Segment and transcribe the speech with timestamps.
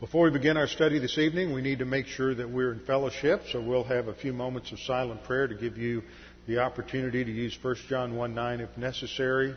[0.00, 2.78] Before we begin our study this evening, we need to make sure that we're in
[2.78, 6.04] fellowship, so we'll have a few moments of silent prayer to give you
[6.46, 9.56] the opportunity to use 1 John 1 9 if necessary.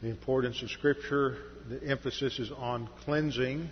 [0.00, 3.68] The importance of Scripture, the emphasis is on cleansing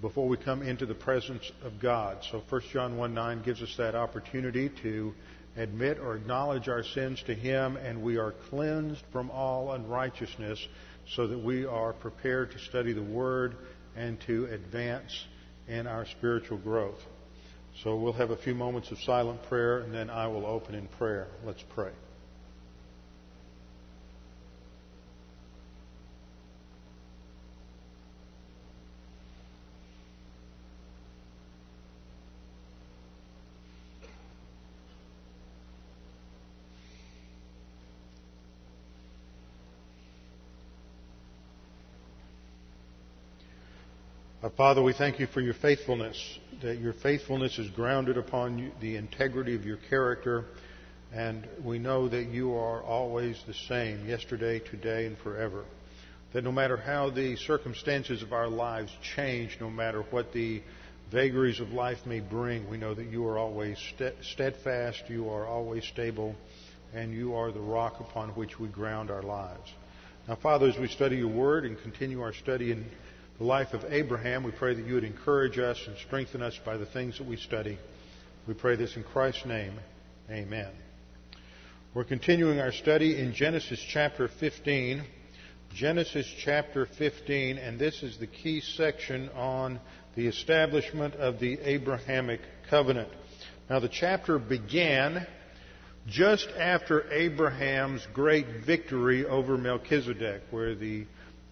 [0.00, 2.24] before we come into the presence of God.
[2.32, 5.14] So 1 John 1 9 gives us that opportunity to
[5.56, 10.58] admit or acknowledge our sins to Him, and we are cleansed from all unrighteousness
[11.14, 13.54] so that we are prepared to study the Word
[13.96, 15.26] and to advance
[15.68, 17.00] in our spiritual growth.
[17.82, 20.86] So we'll have a few moments of silent prayer and then I will open in
[20.86, 21.28] prayer.
[21.44, 21.92] Let's pray.
[44.60, 49.54] Father, we thank you for your faithfulness, that your faithfulness is grounded upon the integrity
[49.54, 50.44] of your character,
[51.14, 55.64] and we know that you are always the same, yesterday, today, and forever.
[56.34, 60.60] That no matter how the circumstances of our lives change, no matter what the
[61.10, 63.78] vagaries of life may bring, we know that you are always
[64.20, 66.34] steadfast, you are always stable,
[66.92, 69.72] and you are the rock upon which we ground our lives.
[70.28, 72.84] Now, Father, as we study your word and continue our study in
[73.40, 74.44] the life of Abraham.
[74.44, 77.36] We pray that you would encourage us and strengthen us by the things that we
[77.36, 77.78] study.
[78.46, 79.72] We pray this in Christ's name.
[80.30, 80.68] Amen.
[81.94, 85.02] We're continuing our study in Genesis chapter 15.
[85.74, 89.80] Genesis chapter 15, and this is the key section on
[90.16, 93.08] the establishment of the Abrahamic covenant.
[93.70, 95.26] Now, the chapter began
[96.06, 101.06] just after Abraham's great victory over Melchizedek, where the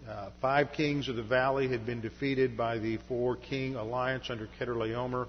[0.08, 4.48] uh, five kings of the valley had been defeated by the four king alliance under
[4.58, 5.26] Chedorlaomer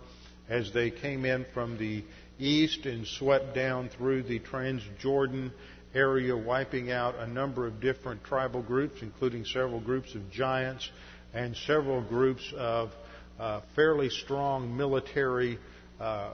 [0.47, 2.03] as they came in from the
[2.39, 5.51] east and swept down through the Transjordan
[5.93, 10.89] area, wiping out a number of different tribal groups, including several groups of giants
[11.33, 12.91] and several groups of
[13.39, 15.59] uh, fairly strong military,
[15.99, 16.31] uh,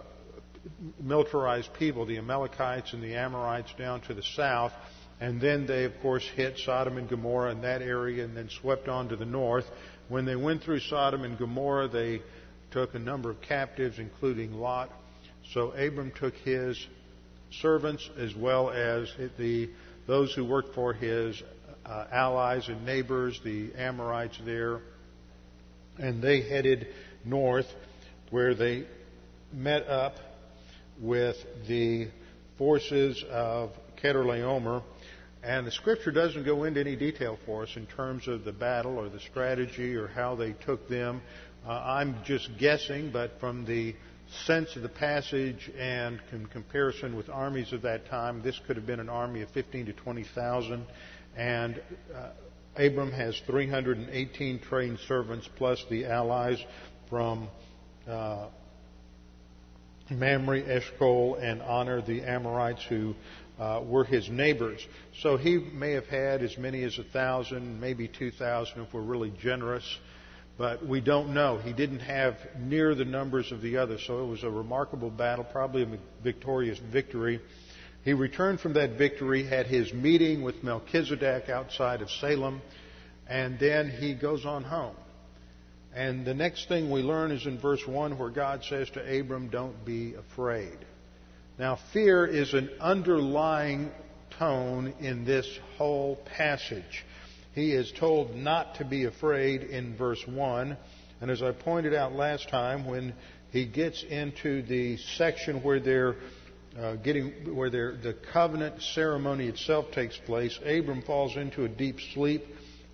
[1.01, 4.71] militarized people, the Amalekites and the Amorites down to the south.
[5.19, 8.87] And then they, of course, hit Sodom and Gomorrah in that area and then swept
[8.87, 9.65] on to the north.
[10.09, 12.21] When they went through Sodom and Gomorrah, they
[12.71, 14.89] took a number of captives, including Lot.
[15.53, 16.85] So Abram took his
[17.61, 19.69] servants as well as the,
[20.07, 21.41] those who worked for his
[21.85, 24.81] uh, allies and neighbors, the Amorites there,
[25.97, 26.87] and they headed
[27.23, 27.67] north
[28.31, 28.85] where they
[29.53, 30.15] met up
[30.99, 31.37] with
[31.67, 32.09] the
[32.57, 33.71] forces of
[34.01, 34.83] Chedorlaomer
[35.45, 38.97] and the scripture doesn't go into any detail for us in terms of the battle
[38.97, 41.21] or the strategy or how they took them.
[41.67, 43.95] Uh, I'm just guessing, but from the
[44.45, 48.87] sense of the passage and in comparison with armies of that time, this could have
[48.87, 50.83] been an army of 15 to 20,000.
[51.37, 51.79] And
[52.13, 52.29] uh,
[52.75, 56.57] Abram has 318 trained servants plus the allies
[57.07, 57.49] from
[58.09, 58.47] uh,
[60.09, 63.15] Mamre, Eshcol, and Aner, the Amorites who
[63.59, 64.85] uh, were his neighbors.
[65.21, 69.01] So he may have had as many as a thousand, maybe two thousand if we're
[69.01, 69.85] really generous,
[70.57, 71.57] but we don't know.
[71.57, 75.43] He didn't have near the numbers of the others, so it was a remarkable battle,
[75.43, 77.41] probably a victorious victory.
[78.03, 82.61] He returned from that victory, had his meeting with Melchizedek outside of Salem,
[83.27, 84.95] and then he goes on home.
[85.93, 89.49] And the next thing we learn is in verse 1 where God says to Abram,
[89.49, 90.77] Don't be afraid.
[91.57, 93.89] Now, fear is an underlying
[94.37, 97.05] tone in this whole passage.
[97.53, 100.75] He is told not to be afraid in verse 1.
[101.21, 103.13] And as I pointed out last time, when
[103.51, 106.15] he gets into the section where they're
[106.77, 112.43] uh, getting where the covenant ceremony itself takes place, Abram falls into a deep sleep,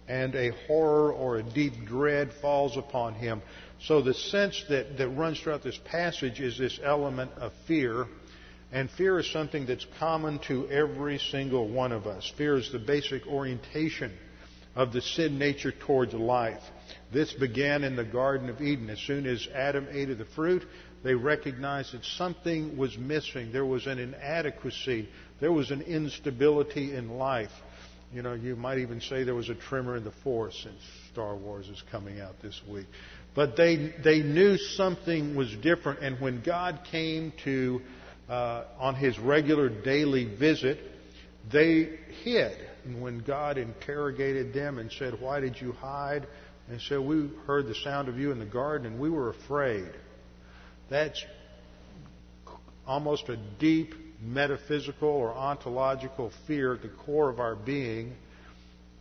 [0.07, 3.41] and a horror or a deep dread falls upon him.
[3.88, 8.05] So the sense that, that runs throughout this passage is this element of fear
[8.72, 12.32] and fear is something that's common to every single one of us.
[12.38, 14.12] Fear is the basic orientation
[14.76, 16.62] of the sin nature towards life.
[17.12, 18.90] This began in the Garden of Eden.
[18.90, 20.64] As soon as Adam ate of the fruit,
[21.03, 23.52] they recognized that something was missing.
[23.52, 25.09] There was an inadequacy.
[25.41, 27.52] There was an instability in life.
[28.14, 30.79] You know, you might even say there was a tremor in the force since
[31.12, 32.88] Star Wars is coming out this week.
[33.34, 36.00] But they, they knew something was different.
[36.00, 37.82] And when God came to
[38.29, 40.79] uh, on his regular daily visit,
[41.52, 42.58] they hid.
[42.85, 46.28] And when God interrogated them and said, Why did you hide?
[46.70, 49.91] and said, We heard the sound of you in the garden and we were afraid.
[50.90, 51.23] That's
[52.88, 58.14] almost a deep metaphysical or ontological fear at the core of our being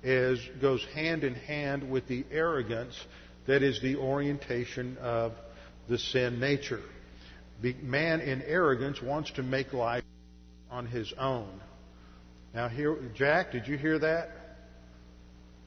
[0.03, 2.99] is goes hand in hand with the arrogance
[3.47, 5.33] that is the orientation of
[5.89, 6.81] the sin nature.
[7.63, 10.05] Man in arrogance wants to make life
[10.71, 11.61] on his own.
[12.55, 14.31] Now here, Jack, did you hear that?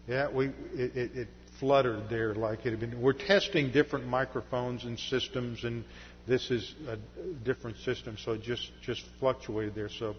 [0.08, 1.28] Yeah, we it, it, it
[1.60, 3.02] fluttered there like it had been.
[3.02, 5.86] We're testing different microphones and systems, and
[6.28, 6.98] this is a
[7.46, 9.90] different system, so it just just fluctuated there.
[9.90, 10.16] So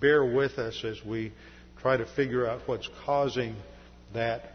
[0.00, 1.32] bear with us as we
[1.80, 3.56] try to figure out what's causing
[4.14, 4.52] that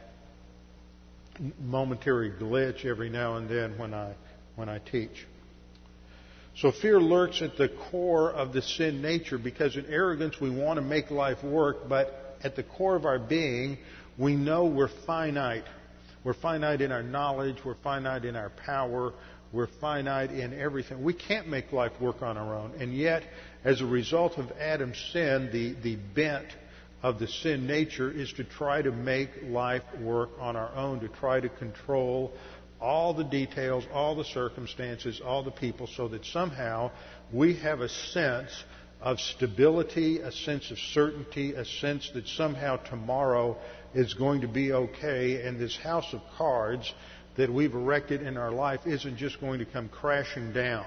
[1.59, 4.15] momentary glitch every now and then when I
[4.55, 5.27] when I teach.
[6.57, 10.77] So fear lurks at the core of the sin nature because in arrogance we want
[10.77, 13.77] to make life work, but at the core of our being
[14.17, 15.65] we know we're finite.
[16.23, 19.13] We're finite in our knowledge, we're finite in our power,
[19.51, 21.03] we're finite in everything.
[21.03, 22.73] We can't make life work on our own.
[22.79, 23.23] And yet,
[23.63, 26.47] as a result of Adam's sin, the, the bent
[27.03, 31.09] of the sin nature is to try to make life work on our own, to
[31.09, 32.33] try to control
[32.85, 36.91] all the details, all the circumstances, all the people, so that somehow
[37.33, 38.51] we have a sense
[39.01, 43.57] of stability, a sense of certainty, a sense that somehow tomorrow
[43.95, 46.93] is going to be okay, and this house of cards
[47.37, 50.85] that we've erected in our life isn't just going to come crashing down.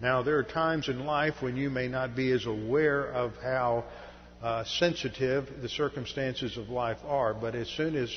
[0.00, 3.84] Now, there are times in life when you may not be as aware of how
[4.40, 7.34] uh, sensitive the circumstances of life are.
[7.34, 8.08] But as soon as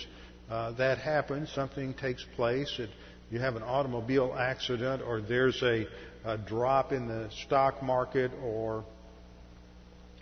[0.52, 2.76] uh, that happens, something takes place.
[2.78, 2.90] It,
[3.32, 5.88] you have an automobile accident, or there's a,
[6.26, 8.84] a drop in the stock market, or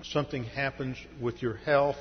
[0.04, 1.98] something happens with your health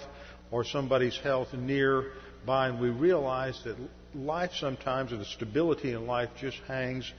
[0.51, 3.77] or somebody's health nearby, and we realize that
[4.15, 7.11] life sometimes, or the stability in life, just hangs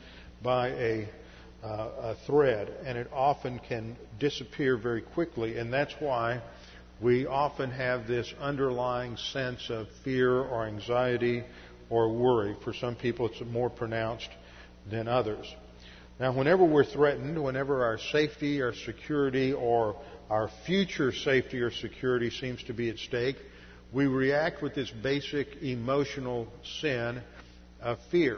[0.43, 1.09] by a,
[1.63, 6.41] uh, a thread, and it often can disappear very quickly, and that's why
[7.01, 11.43] we often have this underlying sense of fear or anxiety
[11.89, 12.55] or worry.
[12.63, 14.29] For some people, it's more pronounced
[14.89, 15.53] than others.
[16.19, 19.95] Now, whenever we're threatened, whenever our safety, our security, or
[20.29, 23.37] our future safety or security seems to be at stake,
[23.93, 26.47] we react with this basic emotional
[26.81, 27.21] sin
[27.81, 28.37] of fear.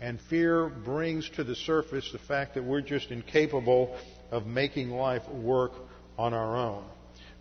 [0.00, 3.96] And fear brings to the surface the fact that we're just incapable
[4.30, 5.72] of making life work
[6.16, 6.84] on our own.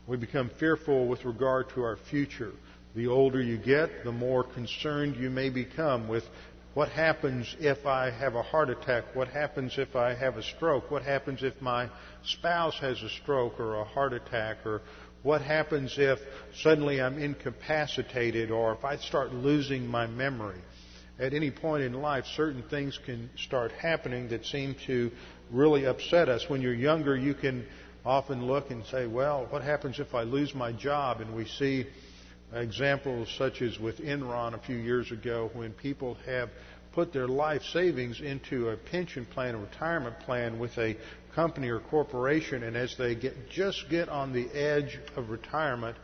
[0.09, 2.53] We become fearful with regard to our future.
[2.95, 6.23] The older you get, the more concerned you may become with
[6.73, 9.15] what happens if I have a heart attack?
[9.15, 10.89] What happens if I have a stroke?
[10.89, 11.89] What happens if my
[12.23, 14.65] spouse has a stroke or a heart attack?
[14.65, 14.81] Or
[15.21, 16.17] what happens if
[16.55, 20.61] suddenly I'm incapacitated or if I start losing my memory?
[21.19, 25.11] At any point in life, certain things can start happening that seem to
[25.51, 26.49] really upset us.
[26.49, 27.67] When you're younger, you can
[28.05, 31.21] often look and say, well, what happens if I lose my job?
[31.21, 31.85] And we see
[32.53, 36.49] examples such as with Enron a few years ago when people have
[36.93, 40.97] put their life savings into a pension plan, a retirement plan with a
[41.35, 45.95] company or corporation, and as they get, just get on the edge of retirement,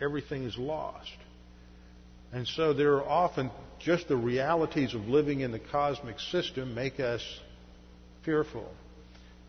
[0.00, 1.16] everything is lost.
[2.32, 7.00] And so there are often just the realities of living in the cosmic system make
[7.00, 7.22] us
[8.24, 8.68] fearful.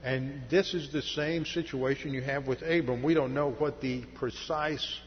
[0.03, 3.03] And this is the same situation you have with Abram.
[3.03, 4.99] We don't know what the precise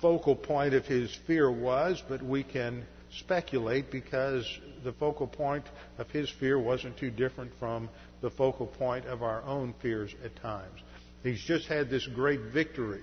[0.00, 2.86] focal point of his fear was, but we can
[3.18, 4.46] speculate because
[4.84, 5.64] the focal point
[5.98, 7.88] of his fear wasn't too different from
[8.20, 10.80] the focal point of our own fears at times.
[11.22, 13.02] He's just had this great victory.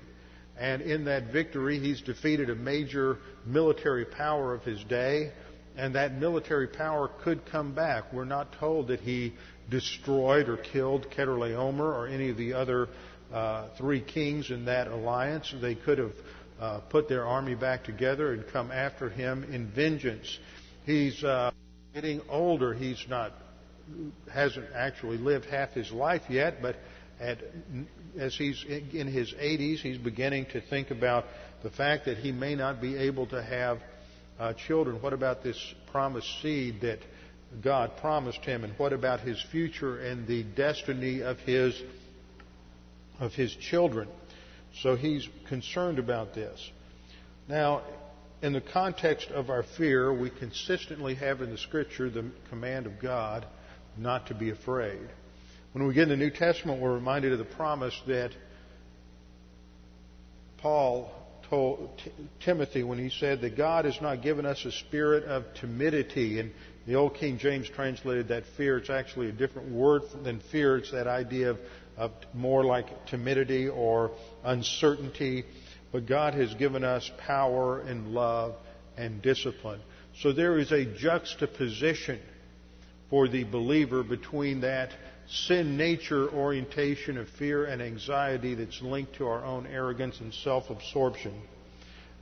[0.57, 5.31] And in that victory, he's defeated a major military power of his day.
[5.75, 8.13] And that military power could come back.
[8.13, 9.33] We're not told that he
[9.69, 12.89] destroyed or killed Chedorlaomer or any of the other
[13.31, 15.53] uh, three kings in that alliance.
[15.61, 16.13] They could have
[16.59, 20.39] uh, put their army back together and come after him in vengeance.
[20.85, 21.51] He's uh,
[21.93, 22.73] getting older.
[22.73, 23.33] He's not
[24.31, 26.77] hasn't actually lived half his life yet, but
[27.19, 27.39] at,
[28.17, 31.25] as he's in his 80s, he's beginning to think about
[31.63, 33.79] the fact that he may not be able to have
[34.39, 35.01] uh, children.
[35.01, 35.57] What about this
[35.91, 36.99] promised seed that
[37.61, 41.79] God promised him, and what about his future and the destiny of his
[43.19, 44.07] of his children?
[44.81, 46.71] So he's concerned about this.
[47.47, 47.83] Now,
[48.41, 52.99] in the context of our fear, we consistently have in the Scripture the command of
[52.99, 53.45] God
[53.97, 55.07] not to be afraid.
[55.73, 58.31] When we get in the New Testament, we're reminded of the promise that
[60.57, 61.11] Paul
[61.49, 62.01] told
[62.43, 66.39] Timothy when he said that God has not given us a spirit of timidity.
[66.39, 66.51] And
[66.85, 68.77] the old King James translated that fear.
[68.77, 70.77] It's actually a different word than fear.
[70.77, 71.59] It's that idea of,
[71.95, 74.11] of more like timidity or
[74.43, 75.45] uncertainty.
[75.91, 78.55] But God has given us power and love
[78.97, 79.79] and discipline.
[80.21, 82.19] So there is a juxtaposition
[83.09, 84.91] for the believer between that
[85.27, 90.69] sin nature orientation of fear and anxiety that's linked to our own arrogance and self
[90.69, 91.33] absorption,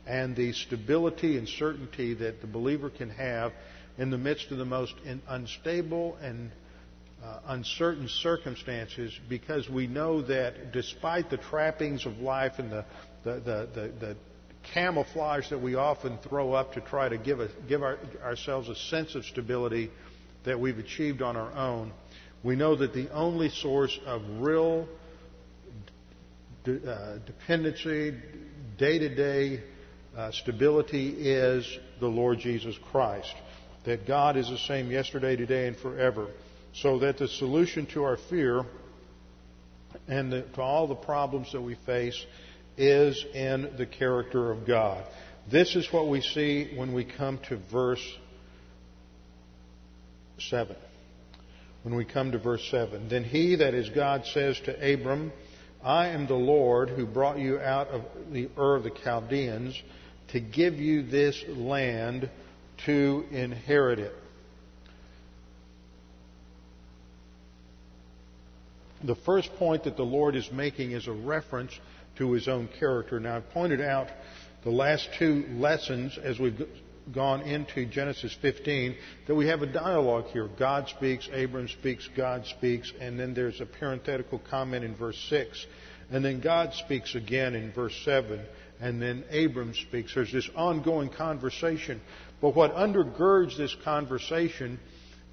[0.06, 3.54] and the stability and certainty that the believer can have
[3.98, 4.94] in the midst of the most
[5.28, 6.52] unstable and
[7.24, 12.86] uh, uncertain circumstances because we know that despite the trappings of life and the,
[13.24, 14.18] the, the, the, the
[14.74, 18.76] camouflage that we often throw up to try to give, a, give our, ourselves a
[18.76, 19.92] sense of stability
[20.46, 21.92] that we've achieved on our own,
[22.44, 24.88] we know that the only source of real
[26.68, 28.16] uh, dependency,
[28.78, 29.64] day to day
[30.32, 33.34] stability is the Lord Jesus Christ.
[33.86, 36.28] That God is the same yesterday, today, and forever.
[36.74, 38.64] So that the solution to our fear
[40.08, 42.26] and the, to all the problems that we face
[42.78, 45.04] is in the character of God.
[45.52, 48.06] This is what we see when we come to verse
[50.40, 50.76] 7
[51.84, 53.10] when we come to verse 7.
[53.10, 55.32] Then he, that is God, says to Abram,
[55.84, 59.82] I am the Lord who brought you out of the Ur of the Chaldeans
[60.30, 62.30] to give you this land
[62.86, 64.14] to inherit it.
[69.04, 71.72] The first point that the Lord is making is a reference
[72.18, 73.20] to his own character.
[73.20, 74.10] Now, I've pointed out
[74.64, 76.62] the last two lessons as we've
[77.14, 78.96] gone into Genesis 15
[79.28, 80.48] that we have a dialogue here.
[80.60, 85.66] God speaks, Abram speaks, God speaks, and then there's a parenthetical comment in verse 6.
[86.12, 88.46] And then God speaks again in verse 7,
[88.82, 90.16] and then Abram speaks.
[90.16, 92.02] There's this ongoing conversation.
[92.42, 94.80] But what undergirds this conversation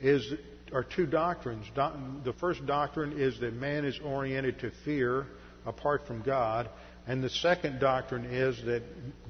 [0.00, 0.34] is
[0.72, 1.64] are two doctrines.
[1.74, 5.26] The first doctrine is that man is oriented to fear
[5.64, 6.68] apart from God,
[7.06, 8.82] and the second doctrine is that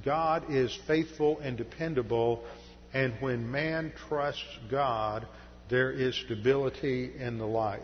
[0.05, 2.45] God is faithful and dependable,
[2.93, 5.27] and when man trusts God,
[5.71, 7.81] there is stability in the life.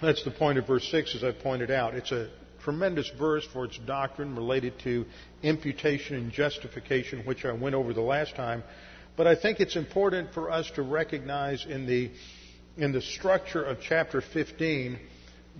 [0.00, 1.94] That's the point of verse 6, as I pointed out.
[1.94, 2.30] It's a
[2.66, 5.06] tremendous verse for its doctrine related to
[5.44, 8.64] imputation and justification, which I went over the last time.
[9.16, 12.10] But I think it's important for us to recognize in the,
[12.76, 14.98] in the structure of chapter 15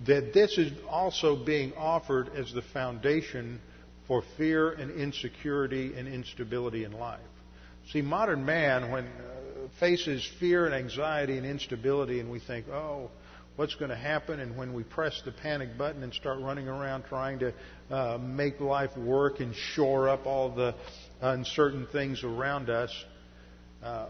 [0.05, 3.61] that this is also being offered as the foundation
[4.05, 7.21] for fear and insecurity and instability in life.
[7.93, 13.09] See, modern man, when uh, faces fear and anxiety and instability, and we think, oh,
[13.57, 14.39] what's going to happen?
[14.39, 17.53] And when we press the panic button and start running around trying to
[17.91, 20.73] uh, make life work and shore up all the
[21.19, 22.91] uncertain things around us,
[23.83, 24.07] uh,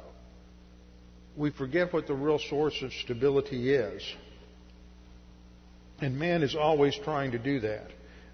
[1.35, 4.03] we forget what the real source of stability is.
[5.99, 7.87] And man is always trying to do that.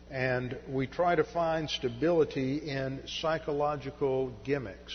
[0.09, 4.93] And we try to find stability in psychological gimmicks.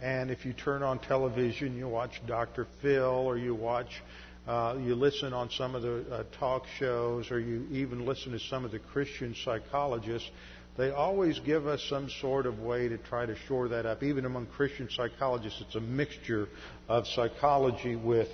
[0.00, 2.66] And if you turn on television, you watch Dr.
[2.82, 4.02] Phil, or you watch,
[4.46, 8.38] uh, you listen on some of the uh, talk shows, or you even listen to
[8.38, 10.30] some of the Christian psychologists,
[10.76, 14.02] they always give us some sort of way to try to shore that up.
[14.02, 16.48] Even among Christian psychologists, it's a mixture
[16.88, 18.28] of psychology with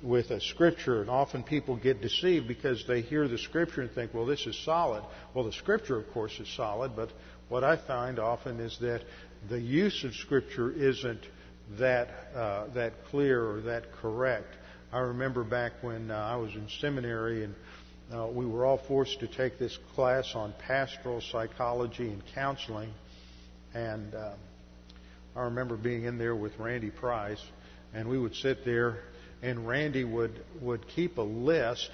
[0.00, 4.14] with a scripture, and often people get deceived because they hear the scripture and think,
[4.14, 5.02] well, this is solid.
[5.34, 7.10] Well, the scripture, of course, is solid, but
[7.48, 9.02] what I find often is that
[9.48, 11.22] the use of scripture isn't
[11.78, 14.54] that uh, that clear or that correct.
[14.90, 17.54] I remember back when uh, I was in seminary and
[18.10, 22.94] uh, we were all forced to take this class on pastoral psychology and counseling,
[23.74, 24.32] and uh,
[25.36, 27.42] I remember being in there with Randy Price,
[27.92, 29.00] and we would sit there
[29.42, 31.90] and Randy would, would keep a list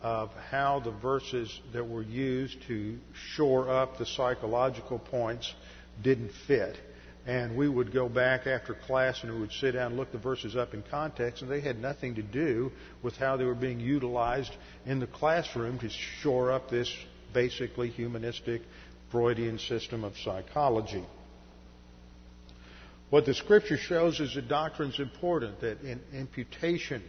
[0.00, 2.98] of how the verses that were used to
[3.36, 5.52] shore up the psychological points
[6.02, 6.78] didn't fit.
[7.26, 10.18] And we would go back after class and we would sit down and look the
[10.18, 13.78] verses up in context, and they had nothing to do with how they were being
[13.78, 14.52] utilized
[14.86, 16.92] in the classroom to shore up this
[17.32, 18.62] basically humanistic
[19.12, 21.04] Freudian system of psychology.
[23.10, 27.02] What the scripture shows is that doctrine is important, that in imputation,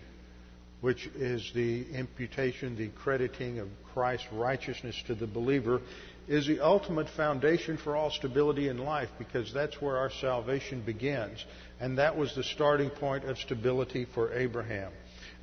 [0.82, 5.82] which is the imputation, the crediting of Christ's righteousness to the believer,
[6.28, 11.44] is the ultimate foundation for all stability in life because that's where our salvation begins.
[11.80, 14.92] And that was the starting point of stability for Abraham.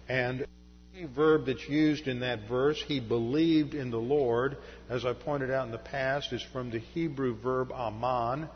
[0.09, 0.47] And
[0.95, 4.57] the verb that's used in that verse, he believed in the Lord,
[4.89, 8.49] as I pointed out in the past, is from the Hebrew verb aman,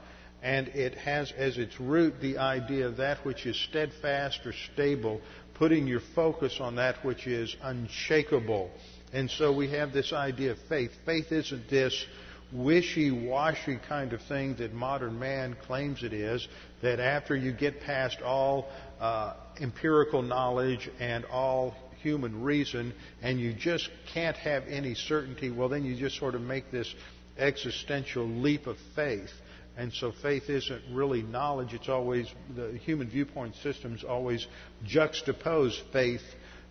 [0.42, 5.20] and it has as its root the idea of that which is steadfast or stable,
[5.54, 8.70] putting your focus on that which is unshakable.
[9.14, 10.90] And so we have this idea of faith.
[11.06, 12.04] Faith isn't this
[12.52, 16.46] wishy-washy kind of thing that modern man claims it is,
[16.82, 18.68] that after you get past all
[19.00, 22.92] uh, empirical knowledge and all human reason
[23.22, 26.92] and you just can't have any certainty, well, then you just sort of make this
[27.38, 29.30] existential leap of faith.
[29.76, 31.72] And so faith isn't really knowledge.
[31.72, 34.44] It's always, the human viewpoint systems always
[34.84, 36.22] juxtapose faith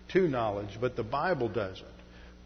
[0.10, 1.93] to knowledge, but the Bible doesn't.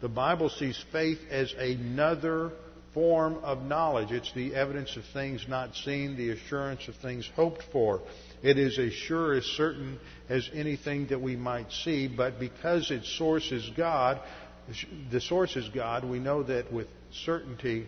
[0.00, 2.52] The Bible sees faith as another
[2.94, 4.12] form of knowledge.
[4.12, 8.00] It's the evidence of things not seen, the assurance of things hoped for.
[8.42, 13.08] It is as sure as certain as anything that we might see, but because its
[13.18, 14.20] source is God,
[15.10, 16.86] the source is God, we know that with
[17.24, 17.86] certainty,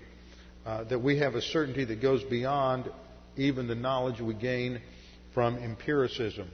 [0.66, 2.90] uh, that we have a certainty that goes beyond
[3.36, 4.80] even the knowledge we gain
[5.32, 6.48] from empiricism.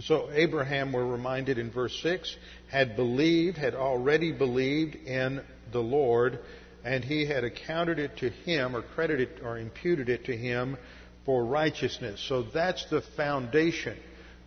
[0.00, 2.36] So Abraham, we're reminded in verse 6,
[2.70, 6.38] had believed, had already believed in the Lord,
[6.82, 10.78] and he had accounted it to him, or credited or imputed it to him
[11.26, 12.24] for righteousness.
[12.26, 13.98] So that's the foundation.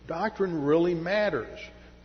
[0.08, 1.58] Doctrine really matters.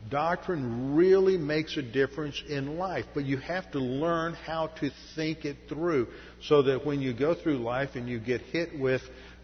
[0.10, 5.46] Doctrine really makes a difference in life, but you have to learn how to think
[5.46, 6.08] it through
[6.44, 9.02] so that when you go through life and you get hit with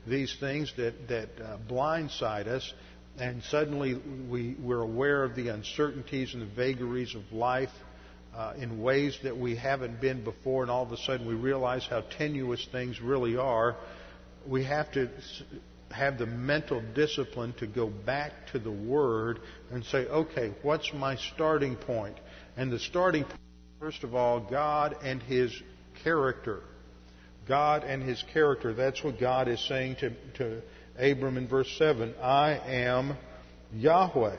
[0.08, 2.74] these things that, that uh, blindside us,
[3.20, 3.96] and suddenly
[4.30, 7.70] we, we're aware of the uncertainties and the vagaries of life
[8.36, 11.86] uh, in ways that we haven't been before, and all of a sudden we realize
[11.90, 13.76] how tenuous things really are
[14.48, 15.10] we have to
[15.92, 19.40] have the mental discipline to go back to the Word
[19.72, 22.18] and say, okay, what's my starting point?
[22.56, 23.40] And the starting point,
[23.80, 25.54] first of all, God and His
[26.04, 26.62] character.
[27.48, 28.74] God and His character.
[28.74, 30.62] That's what God is saying to, to
[31.00, 32.16] Abram in verse 7.
[32.22, 33.18] I am
[33.74, 34.38] Yahweh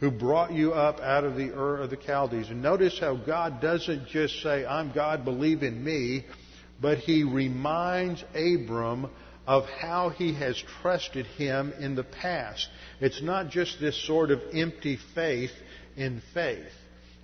[0.00, 2.50] who brought you up out of the Ur of the Chaldees.
[2.50, 6.24] And notice how God doesn't just say, I'm God, believe in me
[6.80, 9.10] but he reminds Abram
[9.46, 12.68] of how he has trusted him in the past.
[13.00, 15.52] It's not just this sort of empty faith
[15.96, 16.72] in faith.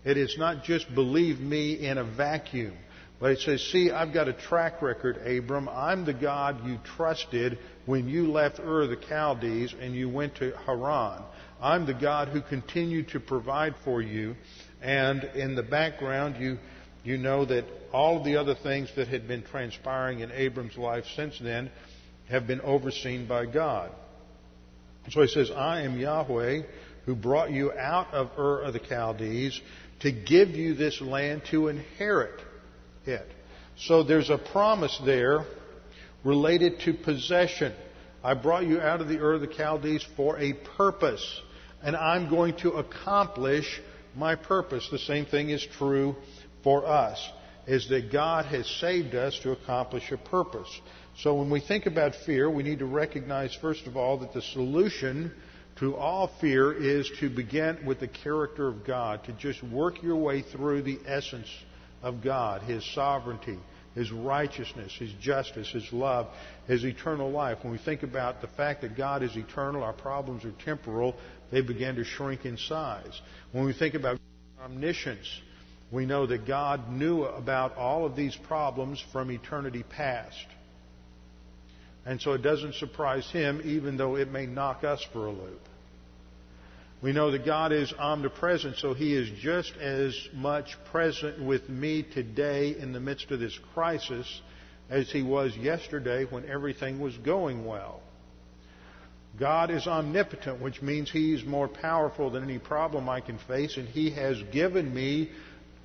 [0.04, 2.76] It is not just believe me in a vacuum.
[3.20, 5.68] But he says, see, I've got a track record, Abram.
[5.68, 10.36] I'm the God you trusted when you left Ur of the Chaldees and you went
[10.36, 11.22] to Haran.
[11.60, 14.36] I'm the God who continued to provide for you.
[14.80, 16.58] And in the background, you
[17.02, 21.04] you know that all of the other things that had been transpiring in Abram's life
[21.16, 21.70] since then
[22.28, 23.90] have been overseen by God.
[25.10, 26.62] So he says, I am Yahweh
[27.06, 29.60] who brought you out of Ur of the Chaldees
[30.00, 32.38] to give you this land to inherit
[33.10, 33.26] it.
[33.76, 35.44] So there's a promise there
[36.24, 37.72] related to possession.
[38.22, 41.40] I brought you out of the Ur of the Chaldees for a purpose,
[41.82, 43.80] and I'm going to accomplish
[44.14, 44.88] my purpose.
[44.90, 46.16] The same thing is true
[46.62, 47.26] for us
[47.66, 50.68] is that God has saved us to accomplish a purpose.
[51.18, 54.42] So when we think about fear, we need to recognize, first of all, that the
[54.42, 55.32] solution
[55.76, 60.16] to all fear is to begin with the character of God, to just work your
[60.16, 61.48] way through the essence
[62.02, 63.58] of God, His sovereignty,
[63.94, 66.28] His righteousness, His justice, His love,
[66.66, 67.58] His eternal life.
[67.62, 71.16] When we think about the fact that God is eternal, our problems are temporal,
[71.50, 73.20] they begin to shrink in size.
[73.52, 74.18] When we think about
[74.62, 75.40] omniscience,
[75.90, 80.46] we know that God knew about all of these problems from eternity past.
[82.06, 85.60] And so it doesn't surprise him, even though it may knock us for a loop.
[87.02, 92.02] We know that God is omnipresent, so He is just as much present with me
[92.02, 94.42] today in the midst of this crisis
[94.90, 98.02] as He was yesterday when everything was going well.
[99.38, 103.88] God is omnipotent, which means He's more powerful than any problem I can face, and
[103.88, 105.30] He has given me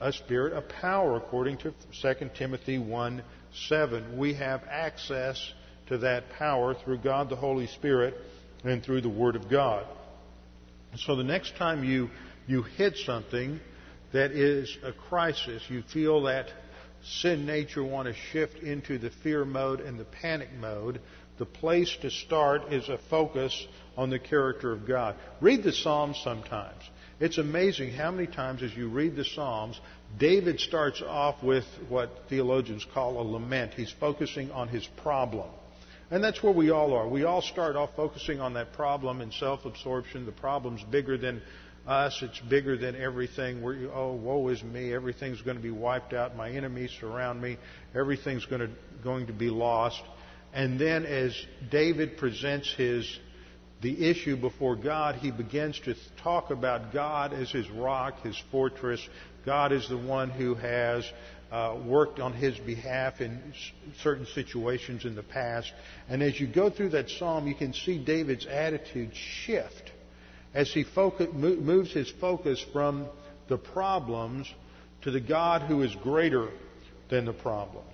[0.02, 3.24] a spirit of power, according to 2 Timothy 1
[3.70, 4.18] 7.
[4.18, 5.54] We have access
[5.88, 8.16] to that power through God the Holy Spirit
[8.66, 9.86] and through the Word of God.
[10.98, 12.10] So the next time you,
[12.48, 13.60] you hit something
[14.14, 16.48] that is a crisis, you feel that
[17.04, 21.02] sin nature want to shift into the fear mode and the panic mode,
[21.38, 25.16] the place to start is a focus on the character of God.
[25.42, 26.82] Read the Psalms sometimes.
[27.20, 29.80] It's amazing how many times as you read the Psalms,
[30.18, 33.74] David starts off with what theologians call a lament.
[33.74, 35.50] He's focusing on his problem.
[36.16, 37.10] And that's where we all are.
[37.10, 40.26] We all start off focusing on that problem and self absorption.
[40.26, 41.42] The problem's bigger than
[41.86, 42.18] us.
[42.22, 43.62] It's bigger than everything.
[43.62, 44.94] We're, oh, woe is me.
[44.94, 46.34] Everything's going to be wiped out.
[46.38, 47.58] My enemies surround me.
[47.94, 48.70] Everything's going to,
[49.04, 50.02] going to be lost.
[50.54, 51.36] And then as
[51.70, 53.20] David presents his
[53.82, 59.06] the issue before God, he begins to talk about God as his rock, his fortress.
[59.46, 61.10] God is the one who has
[61.52, 63.54] uh, worked on his behalf in
[64.02, 65.72] certain situations in the past.
[66.10, 69.92] And as you go through that psalm, you can see David's attitude shift
[70.54, 73.08] as he focus, moves his focus from
[73.48, 74.52] the problems
[75.02, 76.50] to the God who is greater
[77.10, 77.94] than the problems.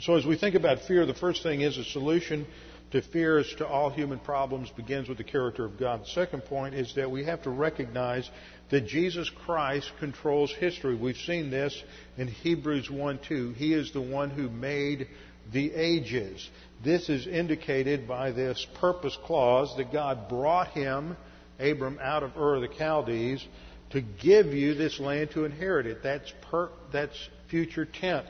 [0.00, 2.46] So as we think about fear, the first thing is a solution
[2.94, 6.02] to fear to all human problems begins with the character of God.
[6.02, 8.30] The second point is that we have to recognize
[8.70, 10.94] that Jesus Christ controls history.
[10.94, 11.82] We've seen this
[12.16, 13.50] in Hebrews 1 2.
[13.54, 15.08] He is the one who made
[15.52, 16.48] the ages.
[16.84, 21.16] This is indicated by this purpose clause that God brought him,
[21.58, 23.44] Abram, out of Ur of the Chaldees
[23.90, 26.04] to give you this land to inherit it.
[26.04, 28.28] That's, per, that's future tense.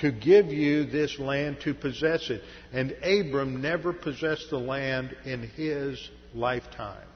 [0.00, 2.42] To give you this land to possess it.
[2.72, 7.06] And Abram never possessed the land in his lifetime.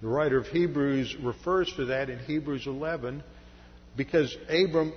[0.00, 3.22] The writer of Hebrews refers to that in Hebrews 11
[3.96, 4.94] because Abram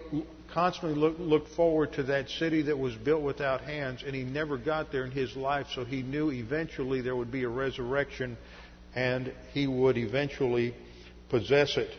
[0.53, 4.91] constantly looked, forward to that city that was built without hands, and he never got
[4.91, 8.37] there in his life, so he knew eventually there would be a resurrection
[8.95, 10.75] and he would eventually
[11.29, 11.89] possess it.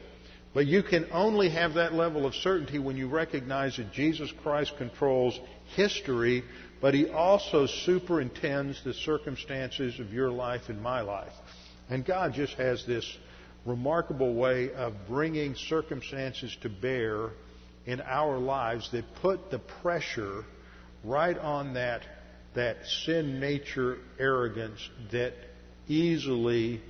[0.54, 4.72] But you can only have that level of certainty when you recognize that Jesus Christ
[4.78, 5.38] controls
[5.74, 6.44] history,
[6.80, 11.32] but he also superintends the circumstances of your life and my life.
[11.90, 13.04] And God just has this
[13.66, 17.30] remarkable way of bringing circumstances to bear
[17.84, 20.44] in our lives that put the pressure
[21.02, 22.02] right on that,
[22.54, 25.34] that sin nature arrogance that
[25.88, 26.80] easily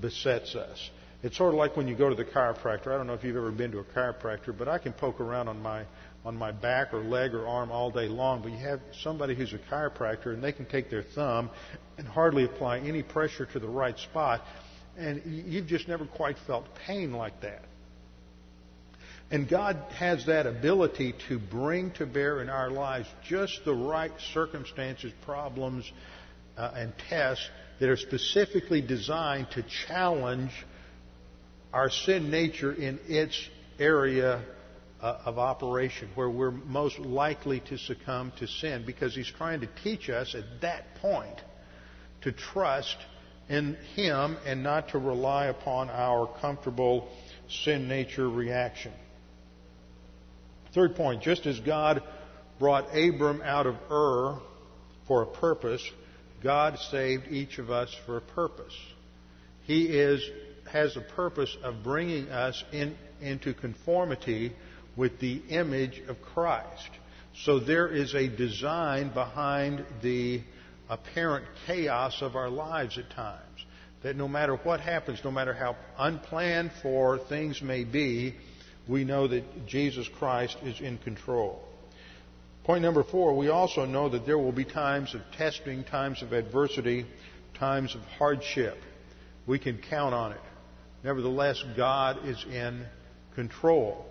[0.00, 0.90] besets us.
[1.22, 2.88] It's sort of like when you go to the chiropractor.
[2.88, 5.48] I don't know if you've ever been to a chiropractor, but I can poke around
[5.48, 5.84] on my
[6.24, 8.42] on my back or leg or arm all day long.
[8.42, 11.50] But you have somebody who's a chiropractor and they can take their thumb
[11.98, 14.42] and hardly apply any pressure to the right spot.
[14.98, 17.62] And you've just never quite felt pain like that.
[19.30, 24.12] And God has that ability to bring to bear in our lives just the right
[24.32, 25.90] circumstances, problems,
[26.56, 27.48] uh, and tests
[27.80, 30.52] that are specifically designed to challenge
[31.76, 33.38] our sin nature in its
[33.78, 34.42] area
[35.02, 39.68] uh, of operation, where we're most likely to succumb to sin, because He's trying to
[39.84, 41.38] teach us at that point
[42.22, 42.96] to trust
[43.50, 47.10] in Him and not to rely upon our comfortable
[47.46, 48.94] sin nature reaction.
[50.72, 52.02] Third point, just as God
[52.58, 54.40] brought Abram out of Ur
[55.06, 55.82] for a purpose,
[56.42, 58.74] God saved each of us for a purpose.
[59.64, 60.22] He is,
[60.76, 64.52] has a purpose of bringing us in, into conformity
[64.94, 66.90] with the image of Christ.
[67.44, 70.42] So there is a design behind the
[70.88, 73.42] apparent chaos of our lives at times.
[74.02, 78.34] That no matter what happens, no matter how unplanned for things may be,
[78.86, 81.62] we know that Jesus Christ is in control.
[82.64, 86.32] Point number four, we also know that there will be times of testing, times of
[86.32, 87.06] adversity,
[87.54, 88.76] times of hardship.
[89.46, 90.40] We can count on it.
[91.06, 92.84] Nevertheless, God is in
[93.36, 94.04] control.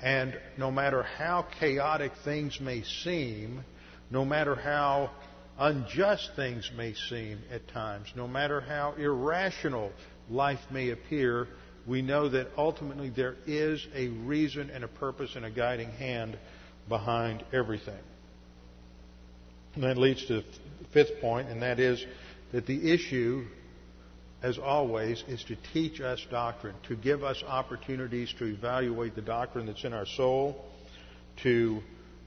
[0.00, 3.64] And no matter how chaotic things may seem,
[4.12, 5.10] no matter how
[5.58, 9.90] unjust things may seem at times, no matter how irrational
[10.30, 11.48] life may appear,
[11.84, 16.38] we know that ultimately there is a reason and a purpose and a guiding hand
[16.88, 17.98] behind everything.
[19.74, 20.44] And that leads to the
[20.92, 22.04] fifth point, and that is
[22.52, 23.46] that the issue,
[24.42, 29.66] as always, is to teach us doctrine, to give us opportunities to evaluate the doctrine
[29.66, 30.64] that's in our soul,
[31.42, 31.82] to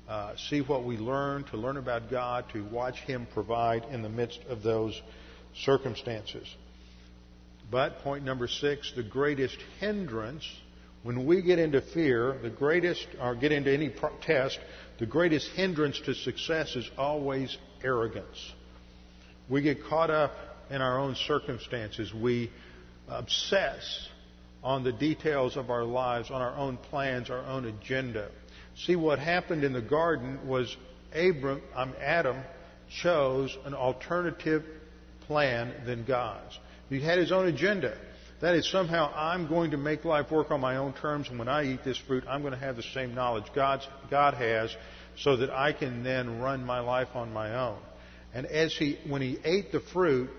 [0.07, 4.09] uh, see what we learn, to learn about God, to watch Him provide in the
[4.09, 4.99] midst of those
[5.55, 6.47] circumstances.
[7.71, 10.43] But point number six, the greatest hindrance
[11.03, 14.59] when we get into fear, the greatest, or get into any test,
[14.99, 18.53] the greatest hindrance to success is always arrogance.
[19.47, 20.31] We get caught up
[20.69, 22.13] in our own circumstances.
[22.13, 22.51] We
[23.07, 24.07] obsess
[24.63, 28.29] on the details of our lives, on our own plans, our own agenda.
[28.75, 30.75] See, what happened in the garden was
[31.13, 32.37] Abram, um, Adam
[33.01, 34.63] chose an alternative
[35.27, 36.57] plan than God's.
[36.89, 37.97] He had his own agenda.
[38.41, 41.49] That is, somehow I'm going to make life work on my own terms, and when
[41.49, 44.75] I eat this fruit, I'm going to have the same knowledge God's, God has,
[45.17, 47.79] so that I can then run my life on my own.
[48.33, 50.29] And as he, when he ate the fruit,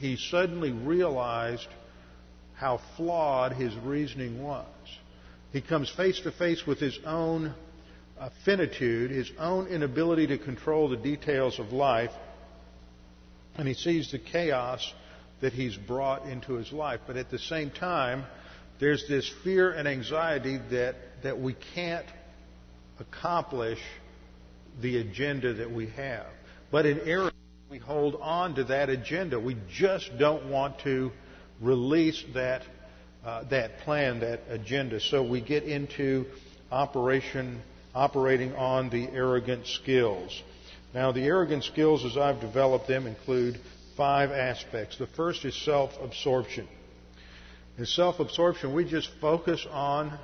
[0.00, 1.68] he suddenly realized
[2.54, 4.66] how flawed his reasoning was.
[5.52, 7.54] He comes face to face with his own
[8.18, 12.12] uh, finitude, his own inability to control the details of life,
[13.56, 14.90] and he sees the chaos
[15.42, 17.00] that he's brought into his life.
[17.06, 18.24] But at the same time,
[18.78, 22.06] there's this fear and anxiety that, that we can't
[22.98, 23.80] accomplish
[24.80, 26.26] the agenda that we have.
[26.70, 27.34] But in arrogance,
[27.70, 29.38] we hold on to that agenda.
[29.38, 31.12] We just don't want to
[31.60, 32.62] release that,
[33.24, 34.98] uh, that plan, that agenda.
[34.98, 36.26] So we get into
[36.72, 37.62] operation,
[37.94, 40.42] operating on the arrogant skills.
[40.92, 43.60] Now, the arrogant skills, as I've developed them, include
[43.96, 44.98] five aspects.
[44.98, 46.66] The first is self absorption.
[47.78, 50.18] In self absorption, we just focus on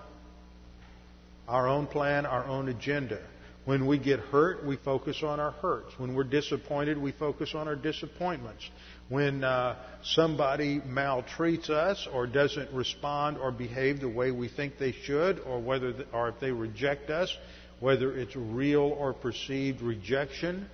[1.46, 3.20] our own plan, our own agenda.
[3.66, 5.92] When we get hurt, we focus on our hurts.
[5.98, 8.62] When we're disappointed, we focus on our disappointments.
[9.08, 9.74] When uh,
[10.04, 15.60] somebody maltreats us or doesn't respond or behave the way we think they should, or
[15.60, 17.36] whether or if they reject us,
[17.80, 20.70] whether it's real or perceived rejection,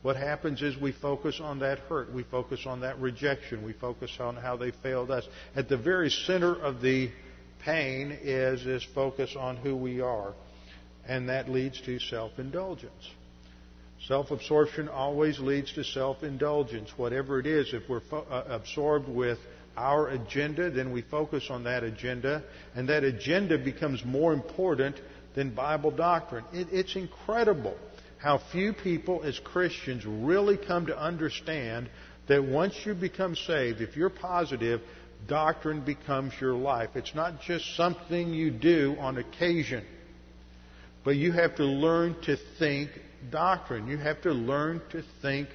[0.00, 2.10] what happens is we focus on that hurt.
[2.10, 3.62] We focus on that rejection.
[3.62, 5.28] We focus on how they failed us.
[5.54, 7.10] At the very center of the
[7.60, 10.32] pain is this focus on who we are.
[11.08, 13.10] And that leads to self indulgence.
[14.06, 16.90] Self absorption always leads to self indulgence.
[16.96, 19.38] Whatever it is, if we're fo- uh, absorbed with
[19.76, 22.42] our agenda, then we focus on that agenda,
[22.74, 24.96] and that agenda becomes more important
[25.34, 26.44] than Bible doctrine.
[26.52, 27.76] It, it's incredible
[28.18, 31.88] how few people as Christians really come to understand
[32.26, 34.80] that once you become saved, if you're positive,
[35.26, 36.90] doctrine becomes your life.
[36.94, 39.84] It's not just something you do on occasion,
[41.04, 42.90] but you have to learn to think
[43.30, 43.86] doctrine.
[43.88, 45.48] You have to learn to think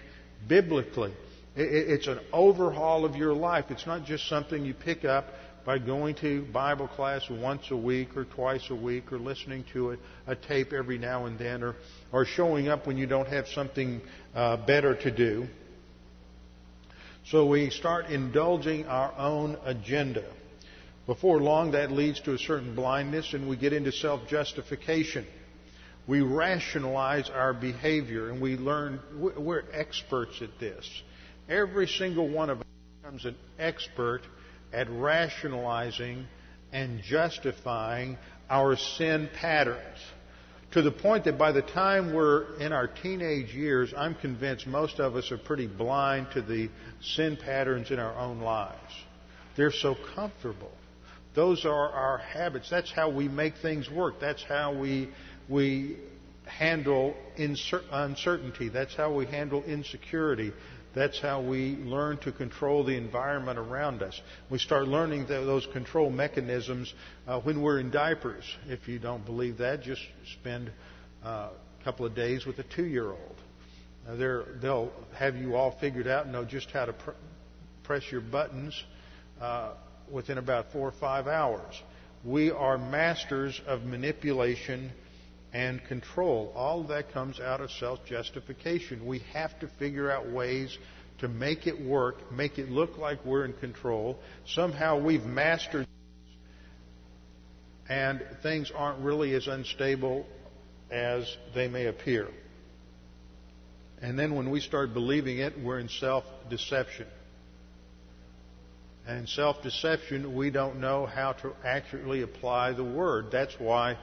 [0.48, 1.14] biblically.
[1.56, 3.66] It's an overhaul of your life.
[3.70, 5.28] It's not just something you pick up
[5.66, 9.92] by going to Bible class once a week or twice a week or listening to
[9.92, 11.76] a, a tape every now and then or,
[12.12, 14.02] or showing up when you don't have something
[14.36, 15.48] uh, better to do.
[17.28, 20.26] So we start indulging our own agenda.
[21.06, 25.26] Before long, that leads to a certain blindness and we get into self justification.
[26.08, 30.90] We rationalize our behavior and we learn, we're experts at this.
[31.50, 32.66] Every single one of us
[33.02, 34.22] becomes an expert
[34.72, 36.26] at rationalizing
[36.72, 38.18] and justifying
[38.50, 40.00] our sin patterns.
[40.72, 45.00] To the point that by the time we're in our teenage years, I'm convinced most
[45.00, 46.70] of us are pretty blind to the
[47.02, 48.94] sin patterns in our own lives.
[49.56, 50.72] They're so comfortable.
[51.36, 52.70] Those are our habits.
[52.70, 54.16] That's how we make things work.
[54.20, 55.10] That's how we,
[55.50, 55.98] we
[56.46, 58.70] handle uncertainty.
[58.70, 60.54] That's how we handle insecurity.
[60.94, 64.20] That's how we learn to control the environment around us.
[64.52, 66.94] We start learning those control mechanisms
[67.28, 68.44] uh, when we're in diapers.
[68.68, 70.02] If you don't believe that, just
[70.40, 70.72] spend
[71.26, 73.36] uh, a couple of days with a two year old.
[74.62, 77.12] they'll have you all figured out and know just how to pr-
[77.84, 78.84] press your buttons
[79.42, 79.74] uh,
[80.14, 81.82] within about four or five hours.
[82.24, 84.92] We are masters of manipulation
[85.52, 86.54] and control.
[86.56, 89.06] All of that comes out of self justification.
[89.06, 90.78] We have to figure out ways
[91.20, 94.18] to make it work, make it look like we're in control.
[94.46, 95.88] Somehow we've mastered
[97.90, 100.26] and things aren't really as unstable
[100.90, 102.28] as they may appear.
[104.02, 107.08] And then when we start believing it, we're in self deception.
[109.06, 113.28] And self deception, we don't know how to accurately apply the word.
[113.32, 113.98] That's why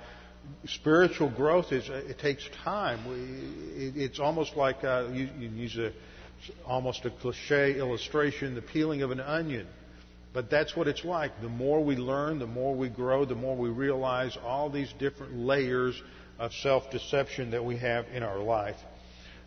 [0.66, 3.00] spiritual growth is it takes time.
[3.76, 5.92] It's almost like uh, you, you use a
[6.66, 9.66] almost a cliche illustration, the peeling of an onion.
[10.32, 11.40] But that's what it's like.
[11.40, 15.36] The more we learn, the more we grow, the more we realize all these different
[15.36, 16.00] layers
[16.38, 18.76] of self-deception that we have in our life.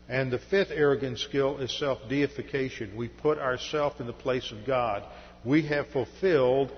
[0.10, 2.98] And the fifth arrogant skill is self-deification.
[2.98, 5.04] We put ourselves in the place of God.
[5.46, 6.72] We have fulfilled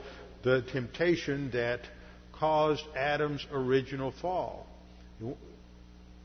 [0.43, 1.81] the temptation that
[2.33, 4.67] caused Adam's original fall.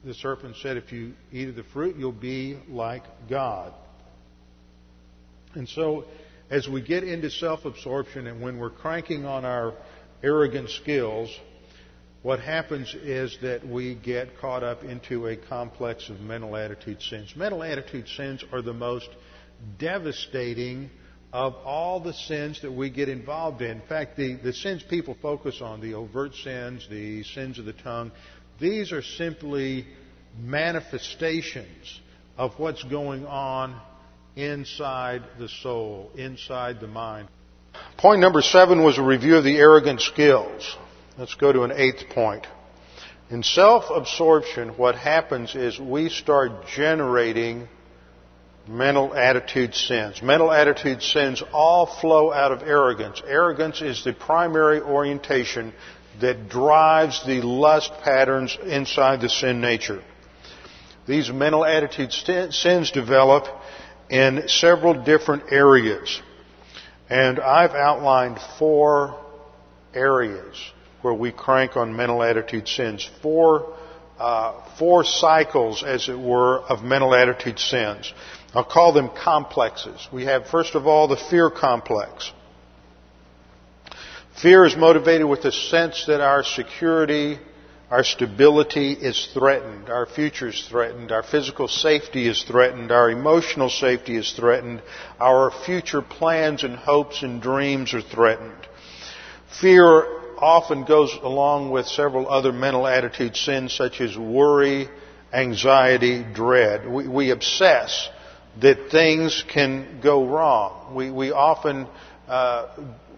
[0.05, 3.73] The serpent said, If you eat of the fruit, you'll be like God.
[5.55, 6.05] And so,
[6.51, 9.75] as we get into self absorption and when we're cranking on our
[10.23, 11.31] arrogant skills,
[12.23, 17.35] what happens is that we get caught up into a complex of mental attitude sins.
[17.35, 19.09] Mental attitude sins are the most
[19.79, 20.91] devastating
[21.33, 23.71] of all the sins that we get involved in.
[23.71, 27.73] In fact, the, the sins people focus on, the overt sins, the sins of the
[27.73, 28.11] tongue,
[28.59, 29.87] these are simply
[30.39, 32.01] manifestations
[32.37, 33.81] of what's going on
[34.37, 37.29] inside the soul, inside the mind.
[37.97, 40.77] Point number seven was a review of the arrogant skills.
[41.17, 42.47] Let's go to an eighth point.
[43.31, 47.69] In self-absorption, what happens is we start generating
[48.71, 50.23] mental attitude sins.
[50.23, 53.21] Mental attitude sins all flow out of arrogance.
[53.27, 55.73] Arrogance is the primary orientation
[56.21, 60.03] that drives the lust patterns inside the sin nature.
[61.07, 63.47] These mental attitude sins develop
[64.09, 66.23] in several different areas.
[67.09, 69.19] And I've outlined four
[69.93, 70.57] areas
[71.03, 73.09] where we crank on mental attitude sins.
[73.21, 73.75] Four,
[74.19, 78.13] uh, four cycles, as it were, of mental attitude sins.
[78.55, 80.09] I'll call them complexes.
[80.13, 82.33] We have, first of all, the fear complex.
[84.43, 87.39] Fear is motivated with the sense that our security,
[87.91, 93.69] our stability is threatened, our future is threatened, our physical safety is threatened, our emotional
[93.69, 94.83] safety is threatened,
[95.21, 98.67] our future plans and hopes and dreams are threatened.
[99.61, 100.07] Fear
[100.39, 104.89] often goes along with several other mental attitude sins such as worry,
[105.33, 106.89] anxiety, dread.
[106.89, 108.09] We, we obsess
[108.61, 110.95] that things can go wrong.
[110.95, 111.87] We, we often
[112.29, 112.69] uh,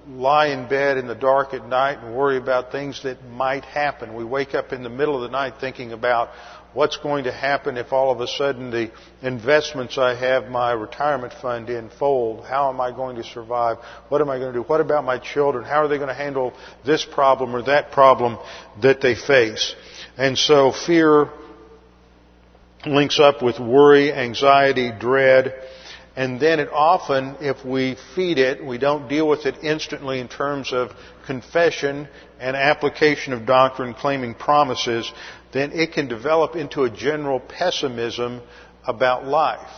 [0.08, 4.14] lie in bed in the dark at night and worry about things that might happen.
[4.14, 6.30] We wake up in the middle of the night thinking about
[6.74, 8.90] what's going to happen if all of a sudden the
[9.20, 12.44] investments I have my retirement fund in fold.
[12.44, 13.78] How am I going to survive?
[14.08, 14.62] What am I going to do?
[14.62, 15.64] What about my children?
[15.64, 16.52] How are they going to handle
[16.84, 18.38] this problem or that problem
[18.80, 19.74] that they face?
[20.16, 21.30] And so fear
[22.86, 25.54] links up with worry, anxiety, dread,
[26.14, 30.28] and then it often, if we feed it, we don't deal with it instantly in
[30.28, 30.90] terms of
[31.26, 32.06] confession
[32.38, 35.10] and application of doctrine claiming promises,
[35.52, 38.42] then it can develop into a general pessimism
[38.86, 39.70] about life.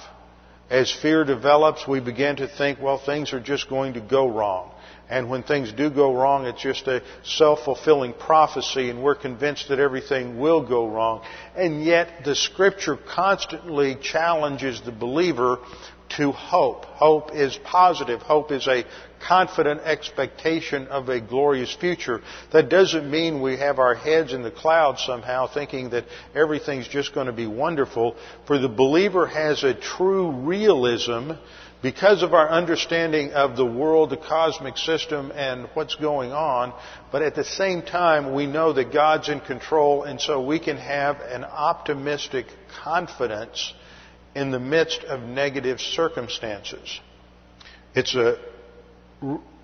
[0.68, 4.73] As fear develops, we begin to think, well, things are just going to go wrong.
[5.08, 9.78] And when things do go wrong, it's just a self-fulfilling prophecy and we're convinced that
[9.78, 11.22] everything will go wrong.
[11.54, 15.58] And yet the scripture constantly challenges the believer
[16.16, 16.84] to hope.
[16.84, 18.22] Hope is positive.
[18.22, 18.84] Hope is a
[19.26, 22.20] confident expectation of a glorious future.
[22.52, 27.14] That doesn't mean we have our heads in the clouds somehow thinking that everything's just
[27.14, 28.16] going to be wonderful.
[28.46, 31.32] For the believer has a true realism
[31.84, 36.72] because of our understanding of the world, the cosmic system, and what's going on,
[37.12, 40.78] but at the same time, we know that God's in control, and so we can
[40.78, 42.46] have an optimistic
[42.82, 43.74] confidence
[44.34, 47.00] in the midst of negative circumstances.
[47.94, 48.38] It's a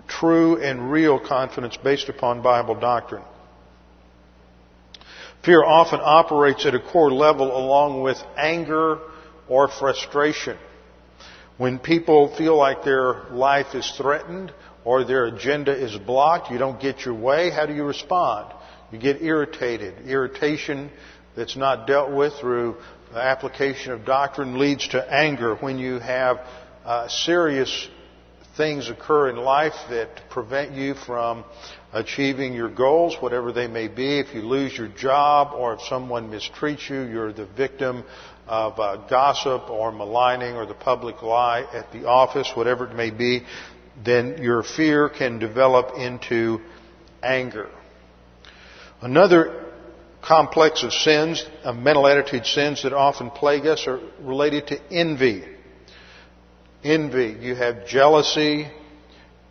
[0.07, 3.23] true and real confidence based upon Bible doctrine.
[5.43, 8.99] Fear often operates at a core level along with anger
[9.49, 10.59] or frustration.
[11.61, 14.51] When people feel like their life is threatened
[14.83, 18.51] or their agenda is blocked, you don't get your way, how do you respond?
[18.91, 20.07] You get irritated.
[20.07, 20.89] Irritation
[21.35, 22.77] that's not dealt with through
[23.13, 25.55] the application of doctrine leads to anger.
[25.55, 26.39] When you have
[26.83, 27.89] uh, serious
[28.57, 31.45] things occur in life that prevent you from
[31.93, 34.19] achieving your goals, whatever they may be.
[34.19, 38.03] If you lose your job or if someone mistreats you, you're the victim
[38.47, 43.09] of uh, gossip or maligning or the public lie at the office, whatever it may
[43.09, 43.43] be,
[44.03, 46.59] then your fear can develop into
[47.21, 47.69] anger.
[49.01, 49.65] Another
[50.21, 55.43] complex of sins, of mental attitude sins that often plague us are related to envy.
[56.83, 57.37] Envy.
[57.41, 58.67] You have jealousy,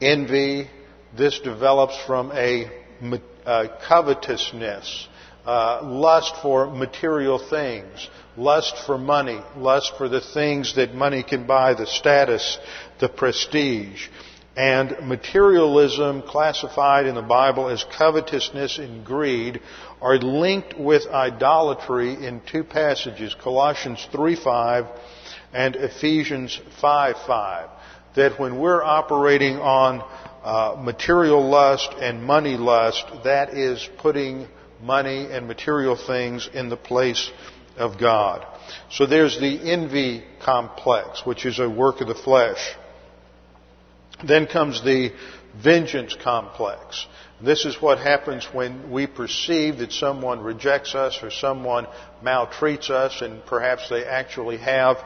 [0.00, 0.68] envy.
[1.16, 2.70] This develops from a,
[3.44, 5.08] a covetousness,
[5.46, 11.46] uh, lust for material things, lust for money, lust for the things that money can
[11.46, 12.58] buy, the status,
[12.98, 14.08] the prestige.
[14.56, 19.60] And materialism, classified in the Bible as covetousness and greed,
[20.02, 24.88] are linked with idolatry in two passages, Colossians 3:5
[25.52, 27.68] and Ephesians 5:5.
[28.16, 30.02] That when we're operating on
[30.42, 34.48] uh, material lust and money lust, that is putting
[34.82, 37.30] money and material things in the place
[37.76, 38.46] of God.
[38.90, 42.74] So there's the envy complex, which is a work of the flesh.
[44.26, 45.12] Then comes the
[45.62, 47.06] vengeance complex.
[47.42, 51.86] This is what happens when we perceive that someone rejects us or someone
[52.22, 54.98] maltreats us, and perhaps they actually have.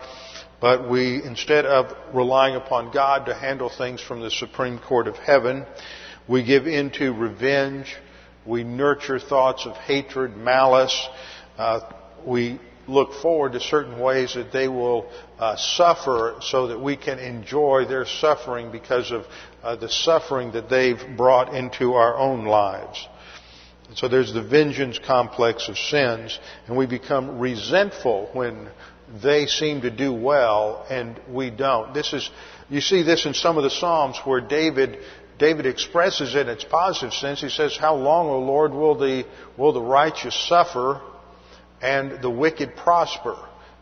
[0.61, 5.17] But we, instead of relying upon God to handle things from the Supreme Court of
[5.17, 5.65] Heaven,
[6.27, 7.95] we give in to revenge.
[8.47, 11.09] We nurture thoughts of hatred, malice.
[11.57, 11.81] Uh,
[12.25, 17.19] we look forward to certain ways that they will uh, suffer so that we can
[17.19, 19.25] enjoy their suffering because of
[19.63, 23.09] uh, the suffering that they've brought into our own lives.
[23.95, 28.69] So there's the vengeance complex of sins, and we become resentful when
[29.23, 31.95] they seem to do well and we don't.
[31.95, 32.29] This is,
[32.69, 34.99] you see this in some of the Psalms where David,
[35.39, 37.41] David expresses it in its positive sense.
[37.41, 39.27] He says, How long, O Lord, will the,
[39.57, 41.01] will the righteous suffer
[41.83, 43.37] and the wicked prosper?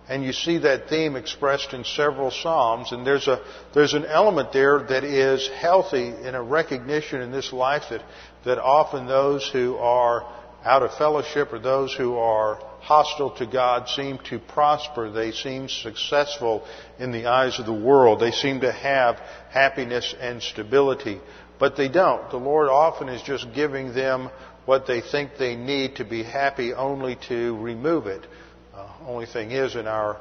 [0.08, 3.40] And you see that theme expressed in several Psalms, and there's a,
[3.72, 8.02] there's an element there that is healthy in a recognition in this life that,
[8.44, 10.26] that often those who are
[10.64, 15.10] out of fellowship or those who are hostile to God seem to prosper.
[15.10, 16.64] They seem successful
[16.98, 18.20] in the eyes of the world.
[18.20, 19.16] They seem to have
[19.50, 21.20] happiness and stability.
[21.62, 22.28] But they don't.
[22.28, 24.30] The Lord often is just giving them
[24.64, 28.26] what they think they need to be happy only to remove it.
[28.74, 30.20] Uh, only thing is, in our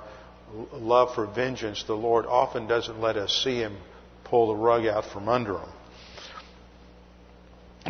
[0.72, 3.76] love for vengeance, the Lord often doesn't let us see Him
[4.24, 5.70] pull the rug out from under Him.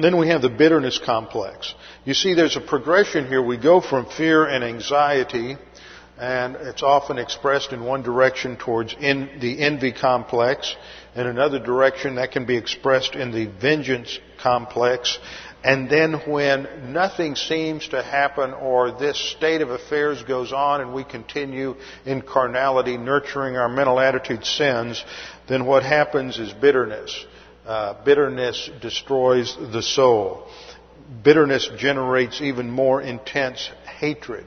[0.01, 1.75] Then we have the bitterness complex.
[2.05, 3.41] You see, there's a progression here.
[3.43, 5.57] We go from fear and anxiety,
[6.17, 10.73] and it's often expressed in one direction towards the envy complex,
[11.15, 15.19] in another direction that can be expressed in the vengeance complex,
[15.63, 20.93] and then when nothing seems to happen or this state of affairs goes on and
[20.93, 25.03] we continue in carnality, nurturing our mental attitude sins,
[25.47, 27.25] then what happens is bitterness.
[27.65, 30.47] Uh, bitterness destroys the soul.
[31.23, 34.45] Bitterness generates even more intense hatred.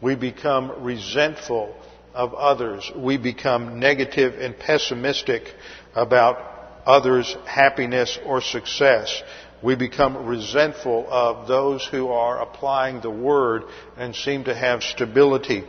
[0.00, 1.76] We become resentful
[2.12, 2.90] of others.
[2.96, 5.54] We become negative and pessimistic
[5.96, 6.38] about
[6.86, 9.22] others' happiness or success
[9.62, 13.64] we become resentful of those who are applying the word
[13.96, 15.64] and seem to have stability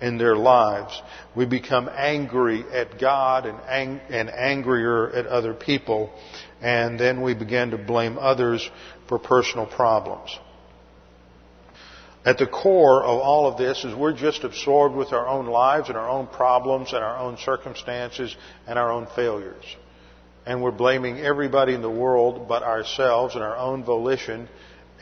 [0.00, 1.00] in their lives.
[1.34, 6.12] We become angry at God and, ang- and angrier at other people,
[6.60, 8.68] and then we begin to blame others
[9.08, 10.38] for personal problems.
[12.24, 15.88] At the core of all of this is we're just absorbed with our own lives
[15.88, 19.64] and our own problems and our own circumstances and our own failures
[20.46, 24.48] and we're blaming everybody in the world but ourselves and our own volition.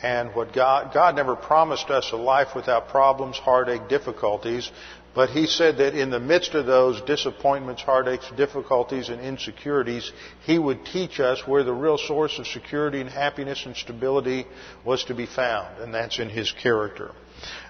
[0.02, 4.70] And what God, God never promised us a life without problems, heartache, difficulties,
[5.14, 10.12] but He said that in the midst of those disappointments, heartaches, difficulties, and insecurities,
[10.44, 14.46] He would teach us where the real source of security and happiness and stability
[14.84, 17.12] was to be found, and that's in His character.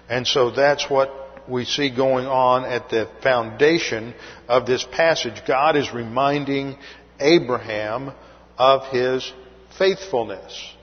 [0.09, 1.11] And so that's what
[1.47, 4.13] we see going on at the foundation
[4.47, 5.41] of this passage.
[5.47, 6.77] God is reminding
[7.19, 8.11] Abraham
[8.57, 9.31] of his
[9.77, 10.73] faithfulness.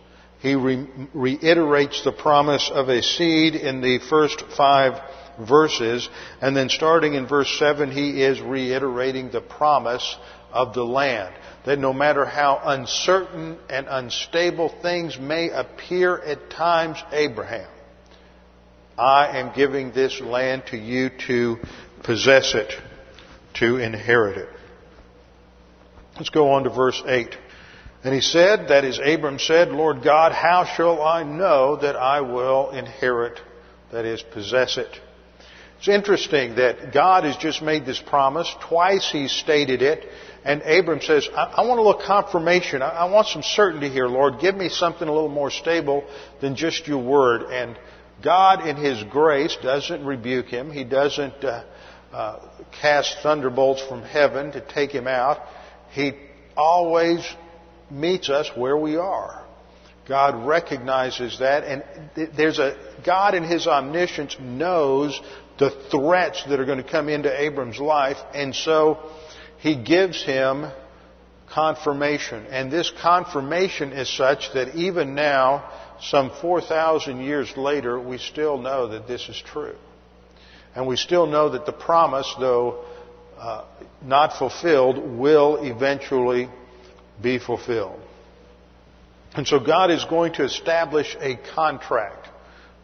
[0.40, 5.00] He re- reiterates the promise of a seed in the first five
[5.40, 6.08] verses,
[6.40, 10.16] and then starting in verse 7, he is reiterating the promise
[10.52, 11.34] of the land.
[11.66, 17.68] That no matter how uncertain and unstable things may appear at times, Abraham,
[18.96, 21.58] I am giving this land to you to
[22.02, 22.72] possess it,
[23.54, 24.48] to inherit it.
[26.16, 27.36] Let's go on to verse 8.
[28.02, 32.20] And he said, that is, Abram said, Lord God, how shall I know that I
[32.22, 33.40] will inherit,
[33.92, 35.00] that is, possess it?
[35.78, 38.52] It's interesting that God has just made this promise.
[38.68, 40.08] Twice he's stated it.
[40.44, 42.82] And Abram says, I, I want a little confirmation.
[42.82, 44.40] I, I, want some certainty here, Lord.
[44.40, 46.04] Give me something a little more stable
[46.40, 47.42] than just your word.
[47.42, 47.78] And
[48.24, 50.72] God, in his grace, doesn't rebuke him.
[50.72, 51.64] He doesn't uh,
[52.12, 52.40] uh,
[52.80, 55.40] cast thunderbolts from heaven to take him out.
[55.90, 56.12] He
[56.56, 57.24] always
[57.90, 59.44] meets us where we are.
[60.08, 61.84] God recognizes that, and
[62.34, 65.20] there's a God in His omniscience knows
[65.58, 68.98] the threats that are going to come into Abram's life, and so
[69.58, 70.70] He gives him
[71.50, 72.46] confirmation.
[72.46, 78.88] And this confirmation is such that even now, some 4,000 years later, we still know
[78.88, 79.76] that this is true.
[80.74, 82.84] And we still know that the promise, though
[83.38, 83.64] uh,
[84.02, 86.48] not fulfilled will eventually
[87.20, 88.00] be fulfilled.
[89.34, 92.27] And so God is going to establish a contract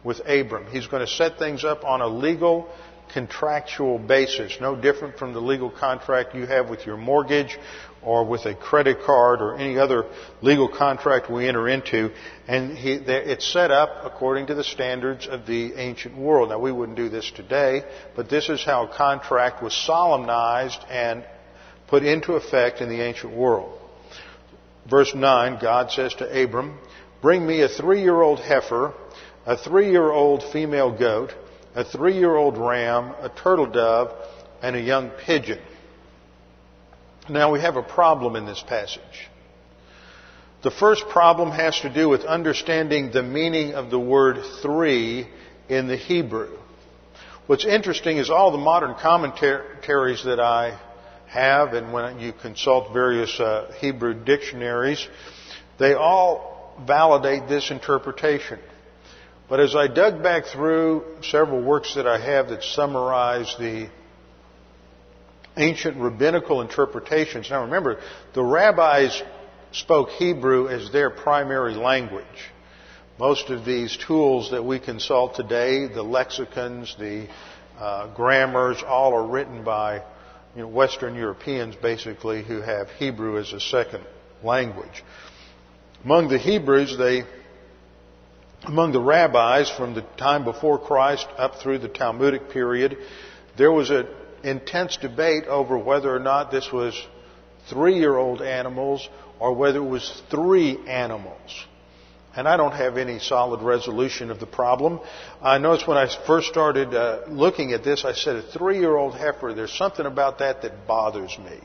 [0.05, 0.67] with Abram.
[0.67, 2.69] He's going to set things up on a legal
[3.11, 7.57] contractual basis, no different from the legal contract you have with your mortgage
[8.01, 10.05] or with a credit card or any other
[10.41, 12.11] legal contract we enter into.
[12.47, 16.49] And he, it's set up according to the standards of the ancient world.
[16.49, 17.83] Now we wouldn't do this today,
[18.15, 21.25] but this is how a contract was solemnized and
[21.87, 23.79] put into effect in the ancient world.
[24.89, 26.77] Verse 9, God says to Abram,
[27.21, 28.93] Bring me a three year old heifer,
[29.45, 31.33] a three year old female goat,
[31.75, 34.11] a three year old ram, a turtle dove,
[34.61, 35.59] and a young pigeon.
[37.29, 39.29] Now we have a problem in this passage.
[40.63, 45.27] The first problem has to do with understanding the meaning of the word three
[45.69, 46.57] in the Hebrew.
[47.47, 50.79] What's interesting is all the modern commentaries that I
[51.27, 55.07] have, and when you consult various uh, Hebrew dictionaries,
[55.77, 58.59] they all validate this interpretation.
[59.47, 63.89] But as I dug back through several works that I have that summarize the
[65.55, 67.99] ancient rabbinical interpretations, now remember,
[68.33, 69.21] the rabbis
[69.71, 72.25] spoke Hebrew as their primary language.
[73.19, 77.27] Most of these tools that we consult today, the lexicons, the
[77.77, 80.01] uh, grammars, all are written by
[80.55, 84.03] you know, Western Europeans, basically, who have Hebrew as a second
[84.43, 85.03] language.
[86.03, 87.23] Among the Hebrews, they,
[88.67, 92.97] among the rabbis from the time before Christ up through the Talmudic period,
[93.57, 94.07] there was an
[94.43, 96.95] intense debate over whether or not this was
[97.69, 99.07] three-year-old animals
[99.39, 101.65] or whether it was three animals.
[102.35, 104.99] And I don't have any solid resolution of the problem.
[105.41, 108.95] I noticed when I first started uh, looking at this, I said, a three year
[108.95, 111.59] old heifer, there's something about that that bothers me.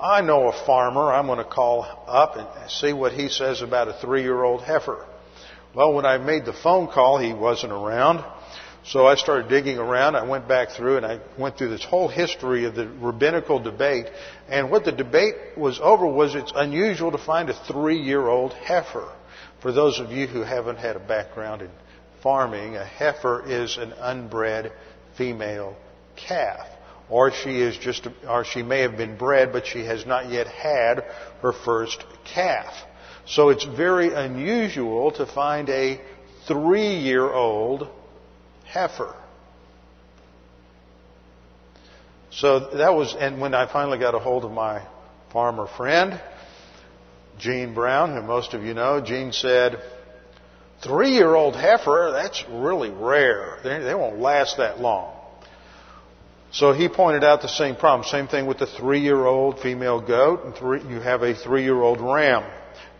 [0.00, 1.12] I know a farmer.
[1.12, 4.62] I'm going to call up and see what he says about a three year old
[4.62, 5.04] heifer.
[5.74, 8.24] Well, when I made the phone call, he wasn't around.
[8.84, 10.16] So I started digging around.
[10.16, 14.06] I went back through and I went through this whole history of the rabbinical debate.
[14.48, 18.52] And what the debate was over was it's unusual to find a three year old
[18.52, 19.12] heifer.
[19.60, 21.70] For those of you who haven't had a background in
[22.22, 24.72] farming, a heifer is an unbred
[25.16, 25.76] female
[26.16, 26.66] calf.
[27.10, 30.46] Or she is just, or she may have been bred, but she has not yet
[30.46, 31.04] had
[31.42, 32.02] her first
[32.32, 32.72] calf.
[33.30, 36.00] So it's very unusual to find a
[36.48, 37.86] three year old
[38.64, 39.14] heifer.
[42.32, 44.82] So that was, and when I finally got a hold of my
[45.32, 46.20] farmer friend,
[47.38, 49.80] Gene Brown, who most of you know, Gene said,
[50.82, 53.58] three year old heifer, that's really rare.
[53.62, 55.16] They, they won't last that long.
[56.50, 58.08] So he pointed out the same problem.
[58.08, 61.62] Same thing with the three year old female goat, and three, you have a three
[61.62, 62.42] year old ram.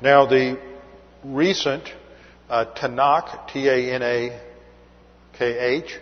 [0.03, 0.59] Now, the
[1.23, 1.85] recent
[2.49, 4.41] uh, Tanakh, T A N A
[5.37, 5.99] K H,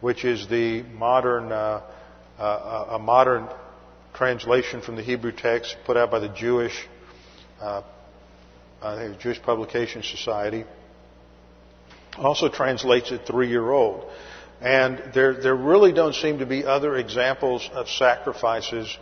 [0.00, 1.82] which is the modern, uh,
[2.38, 3.46] uh, a modern
[4.14, 6.88] translation from the Hebrew text put out by the Jewish
[7.60, 7.82] uh,
[9.18, 10.64] Jewish Publication Society,
[12.16, 14.10] also translates it three year old.
[14.62, 18.96] And there, there really don't seem to be other examples of sacrifices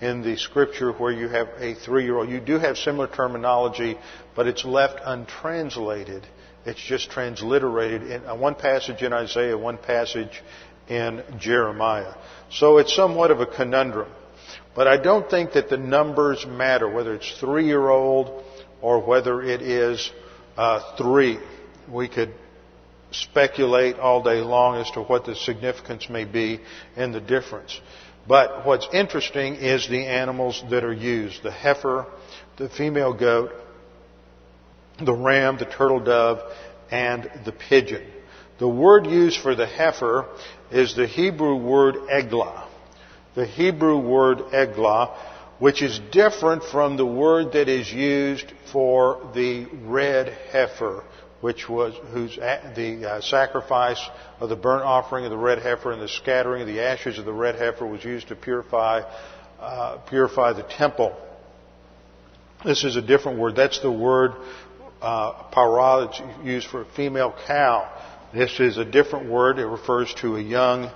[0.00, 2.28] in the scripture where you have a three year old.
[2.28, 3.96] You do have similar terminology,
[4.34, 6.26] but it's left untranslated.
[6.66, 10.42] It's just transliterated in uh, one passage in Isaiah, one passage
[10.88, 12.14] in Jeremiah.
[12.50, 14.10] So it's somewhat of a conundrum.
[14.74, 18.44] But I don't think that the numbers matter, whether it's three year old
[18.80, 20.10] or whether it is
[20.56, 21.38] uh, three.
[21.90, 22.32] We could
[23.10, 26.60] speculate all day long as to what the significance may be
[26.96, 27.80] in the difference.
[28.26, 32.06] But what's interesting is the animals that are used the heifer,
[32.56, 33.50] the female goat,
[35.04, 36.40] the ram, the turtle dove,
[36.90, 38.04] and the pigeon.
[38.58, 40.26] The word used for the heifer
[40.70, 42.64] is the Hebrew word eglah
[43.34, 45.16] the Hebrew word eglah,
[45.58, 51.02] which is different from the word that is used for the red heifer,
[51.44, 54.02] which was whose the uh, sacrifice
[54.40, 57.26] of the burnt offering of the red heifer and the scattering of the ashes of
[57.26, 59.02] the red heifer was used to purify
[59.60, 61.14] uh, purify the temple.
[62.64, 63.56] This is a different word.
[63.56, 64.32] That's the word
[65.02, 67.92] uh, para that's used for a female cow.
[68.32, 69.58] This is a different word.
[69.58, 70.90] It refers to a young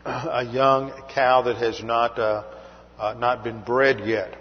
[0.04, 2.42] a young cow that has not, uh,
[2.98, 4.34] uh, not been bred yet.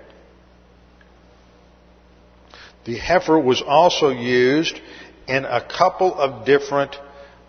[2.88, 4.80] The heifer was also used
[5.28, 6.98] in a couple of different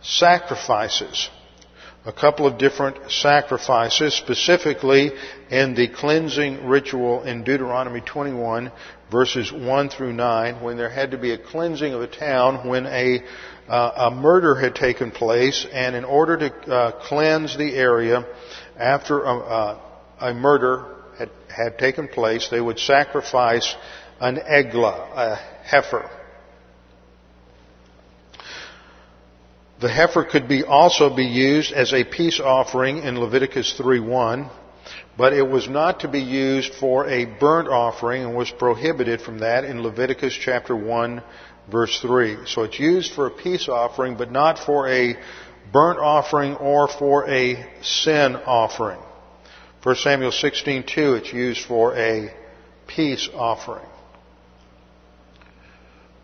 [0.02, 1.30] sacrifices.
[2.04, 5.12] A couple of different sacrifices, specifically
[5.50, 8.72] in the cleansing ritual in Deuteronomy 21,
[9.10, 12.86] verses 1 through 9, when there had to be a cleansing of a town when
[12.86, 13.22] a
[13.68, 18.26] uh, a murder had taken place, and in order to uh, cleanse the area
[18.78, 19.80] after a, uh,
[20.20, 23.76] a murder had, had, taken place, they would sacrifice
[24.20, 26.10] an eglah, a heifer.
[29.80, 34.50] The heifer could be also be used as a peace offering in Leviticus 3:1,
[35.16, 39.38] but it was not to be used for a burnt offering and was prohibited from
[39.38, 41.22] that in Leviticus chapter 1
[41.70, 42.38] verse 3.
[42.46, 45.16] So it's used for a peace offering, but not for a
[45.72, 48.98] burnt offering or for a sin offering.
[49.82, 52.32] 1 Samuel 16:2 it's used for a
[52.88, 53.86] peace offering.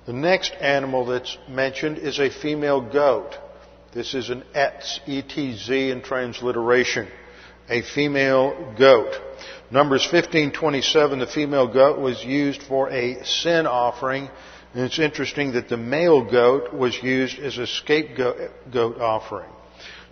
[0.07, 3.39] The next animal that's mentioned is a female goat.
[3.93, 7.09] This is an etz, E-T-Z in transliteration.
[7.71, 9.19] A female goat.
[9.71, 14.29] Numbers 15:27, the female goat was used for a sin offering,
[14.75, 19.49] and it's interesting that the male goat was used as a scapegoat offering.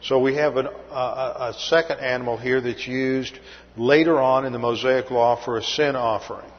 [0.01, 3.39] So we have an, a, a second animal here that's used
[3.77, 6.51] later on in the Mosaic Law for a sin offering.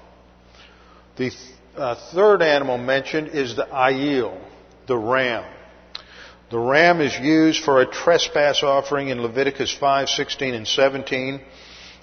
[1.17, 1.31] The
[1.75, 4.37] uh, third animal mentioned is the ayil,
[4.87, 5.43] the ram.
[6.49, 11.41] The ram is used for a trespass offering in Leviticus 5, 16, and 17,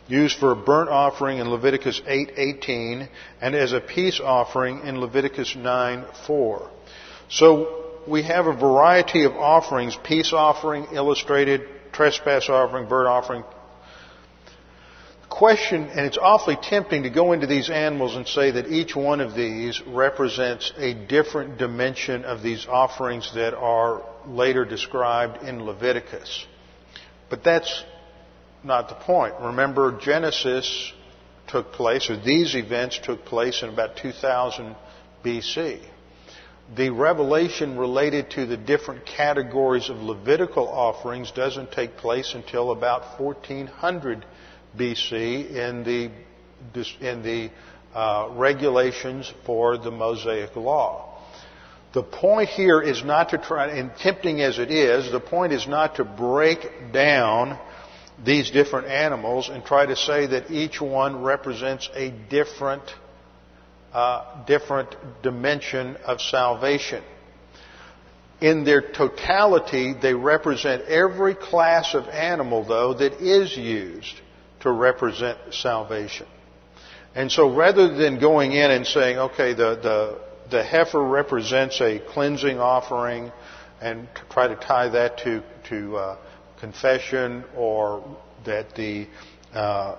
[0.09, 3.09] used for a burnt offering in Leviticus 8, 18,
[3.41, 6.71] and as a peace offering in Leviticus 9, 4.
[7.29, 11.62] So we have a variety of offerings, peace offering, illustrated,
[11.93, 13.45] trespass offering, burnt offering,
[15.41, 19.22] question, and it's awfully tempting to go into these animals and say that each one
[19.22, 26.45] of these represents a different dimension of these offerings that are later described in Leviticus.
[27.30, 27.84] But that's
[28.62, 29.32] not the point.
[29.41, 30.93] Remember, Genesis
[31.49, 34.76] took place, or these events took place in about 2000
[35.24, 35.80] BC.
[36.76, 43.18] The revelation related to the different categories of Levitical offerings doesn't take place until about
[43.18, 44.26] 1400
[44.77, 46.11] BC in the,
[47.01, 47.51] in the
[47.95, 51.07] uh, regulations for the Mosaic Law.
[51.93, 55.66] The point here is not to try, and tempting as it is, the point is
[55.66, 57.59] not to break down
[58.25, 62.83] these different animals and try to say that each one represents a different,
[63.93, 67.03] uh, different dimension of salvation.
[68.41, 74.21] In their totality, they represent every class of animal, though, that is used
[74.61, 76.27] to represent salvation.
[77.15, 81.99] And so rather than going in and saying, okay, the, the, the heifer represents a
[81.99, 83.33] cleansing offering
[83.81, 86.19] and to try to tie that to, to uh,
[86.61, 88.05] confession or
[88.45, 89.07] that the,
[89.53, 89.97] uh,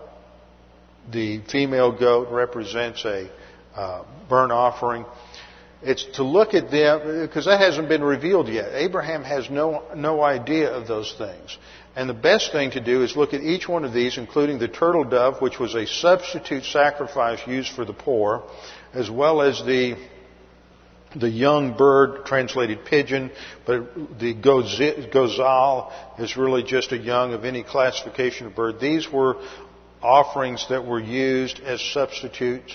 [1.12, 3.30] the female goat represents a
[3.76, 5.06] uh, burnt offering.
[5.84, 8.70] It's to look at them, because that hasn't been revealed yet.
[8.74, 11.58] Abraham has no, no idea of those things.
[11.96, 14.68] And the best thing to do is look at each one of these, including the
[14.68, 18.44] turtle dove, which was a substitute sacrifice used for the poor,
[18.94, 19.98] as well as the
[21.16, 23.32] the young bird, translated pigeon,
[23.66, 28.80] but the gozal is really just a young of any classification of bird.
[28.80, 29.36] These were
[30.02, 32.74] offerings that were used as substitutes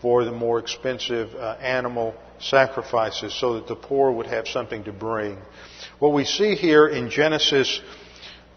[0.00, 4.92] for the more expensive uh, animal sacrifices so that the poor would have something to
[4.92, 5.38] bring.
[5.98, 7.80] What we see here in Genesis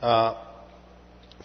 [0.01, 0.35] uh,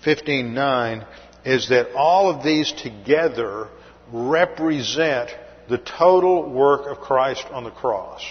[0.05, 1.07] 15:9
[1.45, 3.69] is that all of these together
[4.13, 5.35] represent
[5.69, 8.23] the total work of Christ on the cross.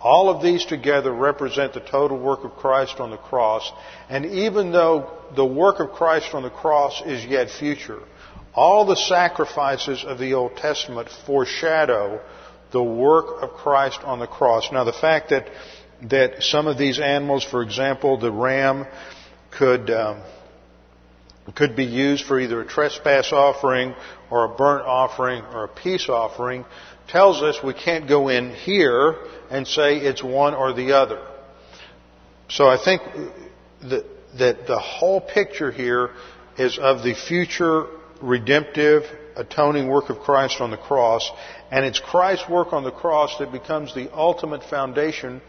[0.00, 3.72] All of these together represent the total work of Christ on the cross.
[4.08, 8.02] And even though the work of Christ on the cross is yet future,
[8.54, 12.20] all the sacrifices of the Old Testament foreshadow
[12.72, 14.70] the work of Christ on the cross.
[14.72, 15.48] Now, the fact that
[16.02, 18.86] that some of these animals, for example, the ram,
[19.50, 20.20] could um,
[21.54, 23.94] could be used for either a trespass offering
[24.30, 26.64] or a burnt offering or a peace offering,
[27.08, 29.16] tells us we can't go in here
[29.50, 31.24] and say it's one or the other.
[32.48, 33.02] So I think
[33.82, 34.04] that,
[34.38, 36.10] that the whole picture here
[36.58, 37.86] is of the future
[38.20, 39.04] redemptive
[39.36, 41.30] atoning work of Christ on the cross,
[41.70, 45.42] and it's Christ's work on the cross that becomes the ultimate foundation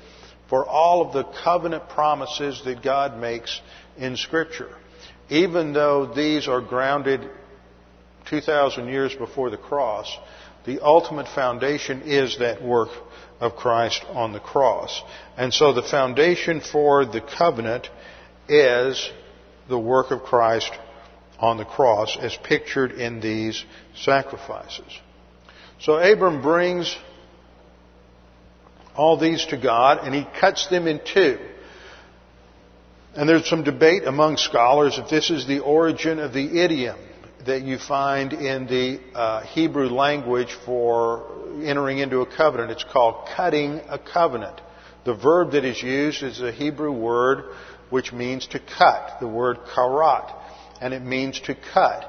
[0.49, 3.61] for all of the covenant promises that God makes
[3.97, 4.69] in Scripture.
[5.29, 7.29] Even though these are grounded
[8.29, 10.15] 2,000 years before the cross,
[10.65, 12.89] the ultimate foundation is that work
[13.39, 15.01] of Christ on the cross.
[15.37, 17.89] And so the foundation for the covenant
[18.47, 19.09] is
[19.69, 20.71] the work of Christ
[21.39, 23.63] on the cross as pictured in these
[23.95, 24.91] sacrifices.
[25.79, 26.95] So Abram brings
[28.97, 31.37] all these to God, and he cuts them in two.
[33.15, 36.97] And there's some debate among scholars if this is the origin of the idiom
[37.45, 41.31] that you find in the uh, Hebrew language for
[41.63, 42.71] entering into a covenant.
[42.71, 44.61] It's called cutting a covenant.
[45.05, 47.45] The verb that is used is a Hebrew word
[47.89, 50.35] which means to cut, the word karat,
[50.81, 52.05] and it means to cut.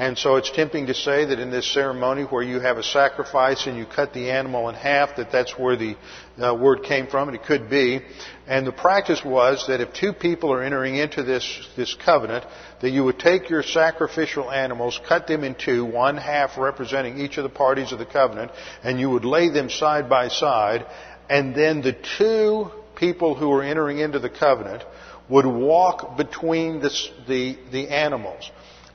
[0.00, 3.66] And so it's tempting to say that in this ceremony where you have a sacrifice
[3.66, 5.94] and you cut the animal in half, that that's where the
[6.38, 8.00] uh, word came from, and it could be.
[8.46, 12.46] And the practice was that if two people are entering into this, this covenant,
[12.80, 17.36] that you would take your sacrificial animals, cut them in two, one half representing each
[17.36, 20.86] of the parties of the covenant, and you would lay them side by side,
[21.28, 24.82] and then the two people who were entering into the covenant
[25.28, 26.88] would walk between the,
[27.28, 28.50] the, the animals.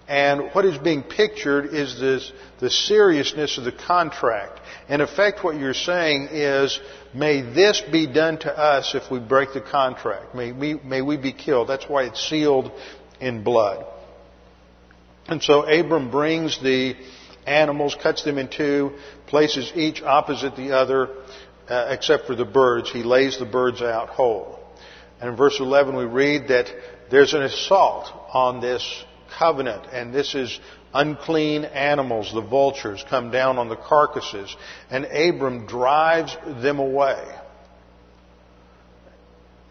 [0.07, 4.59] And what is being pictured is this, the seriousness of the contract.
[4.87, 6.79] In effect, what you're saying is,
[7.13, 10.35] may this be done to us if we break the contract.
[10.35, 11.69] May we, may we be killed.
[11.69, 12.71] That's why it's sealed
[13.19, 13.85] in blood.
[15.27, 16.95] And so Abram brings the
[17.47, 18.93] animals, cuts them in two,
[19.25, 21.09] places each opposite the other,
[21.67, 22.91] uh, except for the birds.
[22.91, 24.59] He lays the birds out whole.
[25.19, 26.67] And in verse 11 we read that
[27.09, 29.03] there's an assault on this
[29.37, 30.59] covenant, and this is
[30.93, 34.55] unclean animals, the vultures, come down on the carcasses,
[34.89, 37.23] and Abram drives them away.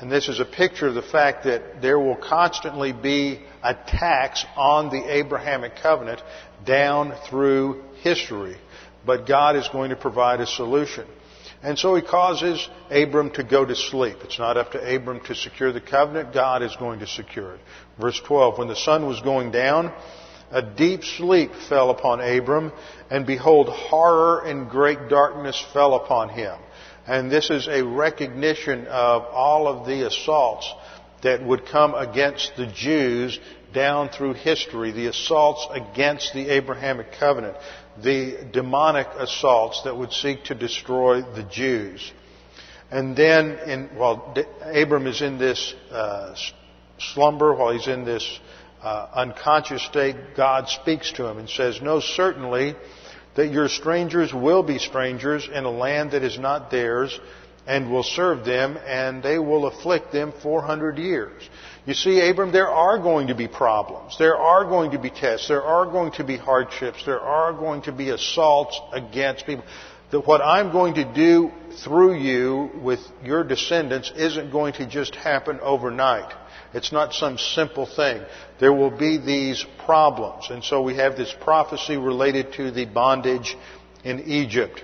[0.01, 4.91] And this is a picture of the fact that there will constantly be attacks on
[4.91, 6.21] the Abrahamic covenant
[6.67, 8.57] down through history.
[9.07, 11.07] But God is going to provide a solution.
[11.65, 14.19] And so he causes Abram to go to sleep.
[14.23, 16.35] It's not up to Abram to secure the covenant.
[16.35, 17.61] God is going to secure it.
[17.99, 19.91] Verse 12, when the sun was going down,
[20.51, 22.71] a deep sleep fell upon Abram,
[23.11, 26.55] and behold, horror and great darkness fell upon him.
[27.07, 30.71] And this is a recognition of all of the assaults
[31.23, 33.41] that would come against the Jews
[33.73, 37.57] down through history, the assaults against the Abrahamic covenant
[38.03, 42.13] the demonic assaults that would seek to destroy the Jews.
[42.91, 46.35] And then, in, while Abram is in this uh,
[46.99, 48.41] slumber, while he's in this
[48.83, 52.77] uh, unconscious state, God speaks to him and says, Know certainly
[53.35, 57.19] that your strangers will be strangers in a land that is not theirs,
[57.67, 61.43] and will serve them, and they will afflict them 400 years.
[61.87, 64.17] You see, Abram, there are going to be problems.
[64.19, 65.49] There are going to be tests.
[65.49, 67.05] There are going to be hardships.
[67.05, 69.65] There are going to be assaults against people.
[70.11, 71.51] That what I'm going to do
[71.83, 76.33] through you with your descendants isn't going to just happen overnight.
[76.73, 78.23] It's not some simple thing.
[78.61, 80.49] There will be these problems.
[80.51, 83.57] And so we have this prophecy related to the bondage
[84.05, 84.83] in Egypt.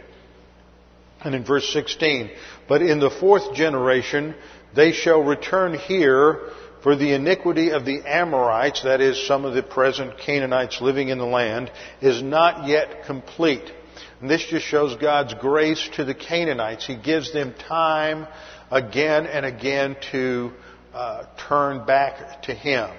[1.23, 2.31] And in verse 16,
[2.69, 4.35] but in the fourth generation,
[4.75, 6.51] they shall return here
[6.83, 11.19] for the iniquity of the Amorites, that is, some of the present Canaanites living in
[11.19, 11.71] the land,
[12.01, 13.71] is not yet complete.
[14.21, 16.87] And this just shows God's grace to the Canaanites.
[16.87, 18.27] He gives them time
[18.71, 20.53] again and again to
[20.95, 22.91] uh, turn back to Him.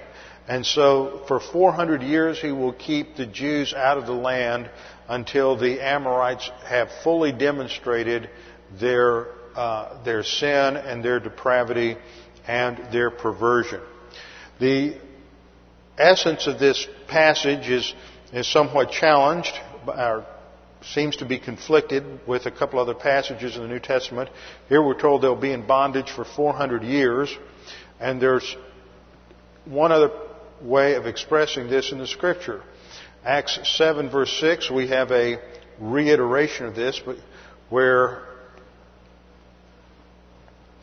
[0.48, 4.70] And so for 400 years He will keep the Jews out of the land
[5.08, 8.30] until the Amorites have fully demonstrated
[8.80, 11.96] their, uh, their sin and their depravity
[12.46, 13.80] and their perversion.
[14.58, 14.96] The
[15.98, 17.94] essence of this passage is,
[18.32, 19.52] is somewhat challenged,
[19.86, 20.26] or
[20.82, 24.30] seems to be conflicted with a couple other passages in the New Testament.
[24.68, 27.36] Here we're told they'll be in bondage for 400 years,
[28.00, 28.56] and there's
[29.64, 30.10] one other
[30.60, 32.62] way of expressing this in the Scripture.
[33.24, 35.38] Acts 7 verse 6, we have a
[35.78, 37.16] reiteration of this, but
[37.70, 38.26] where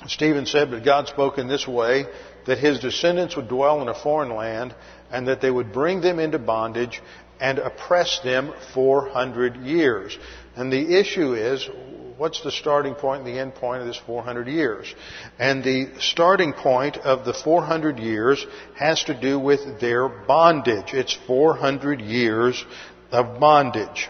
[0.08, 2.06] Stephen said, but God spoke in this way,
[2.46, 4.74] that his descendants would dwell in a foreign land,
[5.12, 7.02] and that they would bring them into bondage
[7.40, 10.18] and oppress them 400 years.
[10.56, 11.70] And the issue is,
[12.18, 14.94] what's the starting point and the end point of this 400 years?
[15.38, 18.46] And the starting point of the 400 years
[18.76, 20.94] has to do with their bondage.
[20.94, 22.64] It's 400 years
[23.12, 24.10] of bondage.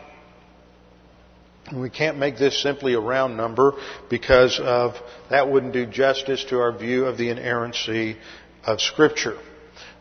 [1.76, 3.74] We can't make this simply a round number
[4.10, 4.96] because of
[5.30, 8.18] that wouldn't do justice to our view of the inerrancy
[8.64, 9.38] of Scripture.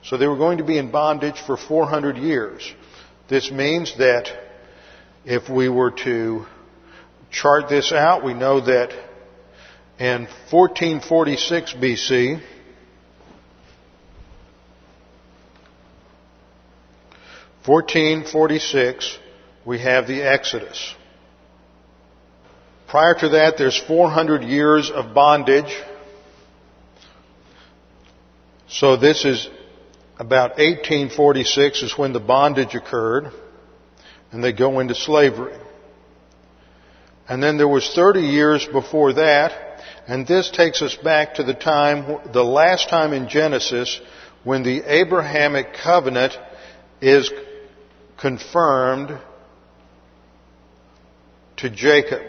[0.03, 2.73] So they were going to be in bondage for 400 years.
[3.29, 4.31] This means that
[5.25, 6.47] if we were to
[7.31, 8.93] chart this out, we know that
[9.99, 12.41] in 1446 BC,
[17.69, 19.19] Fourteen forty six,
[19.67, 20.95] we have the Exodus.
[22.89, 25.77] Prior to that, there's 400 years of bondage.
[28.67, 29.47] So this is
[30.19, 33.31] about 1846 is when the bondage occurred,
[34.33, 35.57] and they go into slavery.
[37.29, 41.53] And then there was 30 years before that, and this takes us back to the
[41.53, 44.01] time, the last time in Genesis,
[44.45, 46.39] when the Abrahamic covenant
[47.03, 47.31] is
[48.17, 49.19] confirmed
[51.59, 52.23] to Jacob.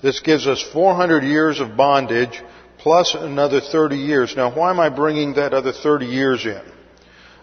[0.00, 2.42] This gives us 400 years of bondage
[2.78, 4.36] plus another 30 years.
[4.36, 6.62] Now, why am I bringing that other 30 years in?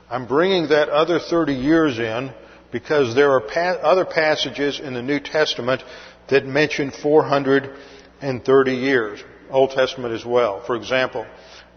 [0.09, 2.31] I'm bringing that other 30 years in
[2.71, 5.83] because there are pa- other passages in the New Testament
[6.29, 9.23] that mention 430 years.
[9.49, 10.61] Old Testament as well.
[10.65, 11.25] For example,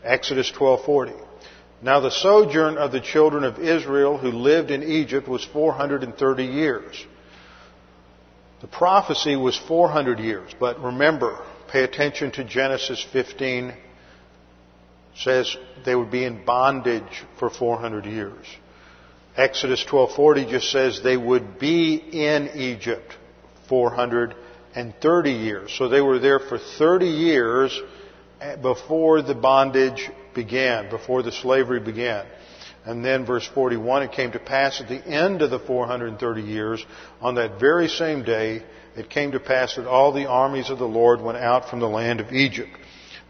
[0.05, 1.12] Exodus 12:40.
[1.83, 7.07] Now the sojourn of the children of Israel who lived in Egypt was 430 years.
[8.61, 11.39] The prophecy was 400 years, but remember,
[11.69, 13.75] pay attention to Genesis 15
[15.17, 18.47] says they would be in bondage for 400 years.
[19.37, 23.17] Exodus 12:40 just says they would be in Egypt
[23.69, 25.73] 430 years.
[25.77, 27.81] So they were there for 30 years
[28.41, 32.27] eh, before the bondage began, before the slavery began.
[32.89, 36.82] And then verse 41, it came to pass at the end of the 430 years,
[37.20, 38.62] on that very same day,
[38.97, 41.89] it came to pass that all the armies of the Lord went out from the
[41.89, 42.70] land of Egypt.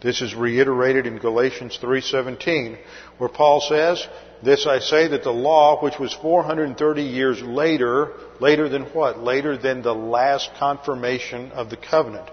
[0.00, 2.78] This is reiterated in Galatians 3:17,
[3.18, 4.06] where Paul says,
[4.44, 9.18] "This I say that the law, which was 430 years later, later than what?
[9.18, 12.28] Later than the last confirmation of the covenant,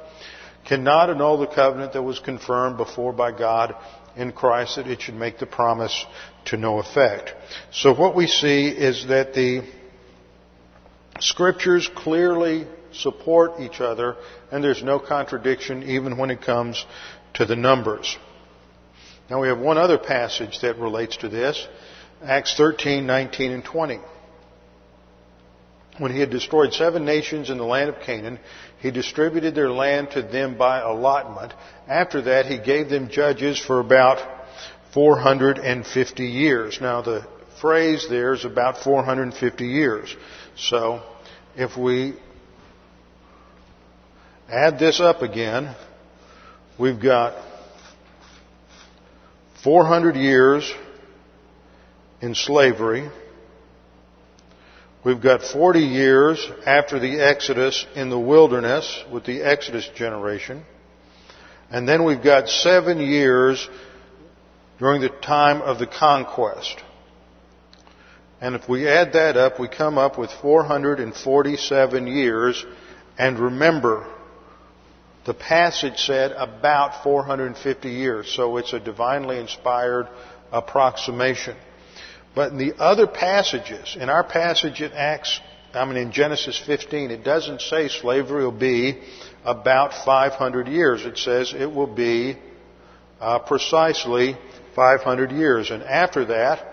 [0.66, 3.74] cannot annul the covenant that was confirmed before by God
[4.16, 6.06] in Christ that it should make the promise
[6.46, 7.34] to no effect.
[7.72, 9.64] So what we see is that the
[11.20, 14.16] scriptures clearly support each other
[14.52, 16.86] and there's no contradiction even when it comes
[17.36, 18.18] to the numbers.
[19.30, 21.68] Now we have one other passage that relates to this.
[22.24, 24.00] Acts 13, 19, and 20.
[25.98, 28.40] When he had destroyed seven nations in the land of Canaan,
[28.80, 31.54] he distributed their land to them by allotment.
[31.88, 34.35] After that, he gave them judges for about
[34.96, 36.80] 450 years.
[36.80, 37.28] Now, the
[37.60, 40.16] phrase there is about 450 years.
[40.56, 41.04] So,
[41.58, 42.16] if we
[44.50, 45.76] add this up again,
[46.80, 47.36] we've got
[49.66, 50.74] 400 years
[52.22, 53.10] in slavery.
[55.04, 60.64] We've got 40 years after the Exodus in the wilderness with the Exodus generation.
[61.70, 63.68] And then we've got seven years
[64.80, 66.82] during the time of the conquest.
[68.42, 72.66] And if we add that up, we come up with 447 years.
[73.18, 74.06] And remember,
[75.26, 80.08] the passage said about 450 years, so it's a divinely inspired
[80.52, 81.56] approximation.
[82.36, 85.40] But in the other passages, in our passage in Acts,
[85.74, 89.02] I mean in Genesis 15, it doesn't say slavery will be
[89.46, 91.06] about 500 years.
[91.06, 92.38] It says it will be
[93.20, 94.38] uh, precisely
[94.76, 95.72] 500 years.
[95.72, 96.66] And after that,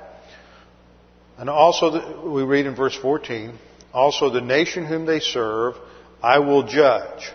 [1.38, 3.58] and also the, we read in verse 14,
[3.92, 5.76] also the nation whom they serve
[6.22, 7.30] I will judge.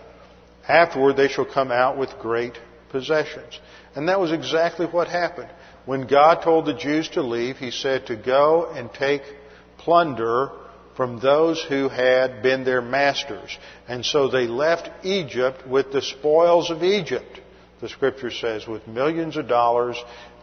[0.66, 2.58] Afterward they shall come out with great
[2.90, 3.58] possessions.
[3.94, 5.50] And that was exactly what happened.
[5.84, 9.22] When God told the Jews to leave, He said to go and take
[9.78, 10.50] plunder
[10.96, 13.56] from those who had been their masters.
[13.86, 17.40] And so they left Egypt with the spoils of Egypt,
[17.80, 19.96] the scripture says, with millions of dollars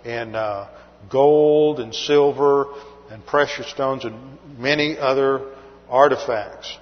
[0.04, 0.70] in uh,
[1.10, 2.66] gold and silver
[3.10, 5.54] and precious stones and many other
[5.90, 6.78] artifacts.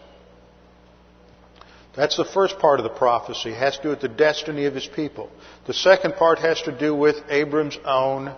[1.96, 3.50] That's the first part of the prophecy.
[3.50, 5.30] It has to do with the destiny of his people.
[5.68, 8.34] The second part has to do with Abram's own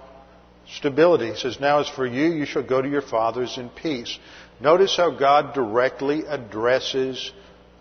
[0.73, 1.29] stability.
[1.31, 4.17] He says, Now as for you, you shall go to your fathers in peace.
[4.59, 7.31] Notice how God directly addresses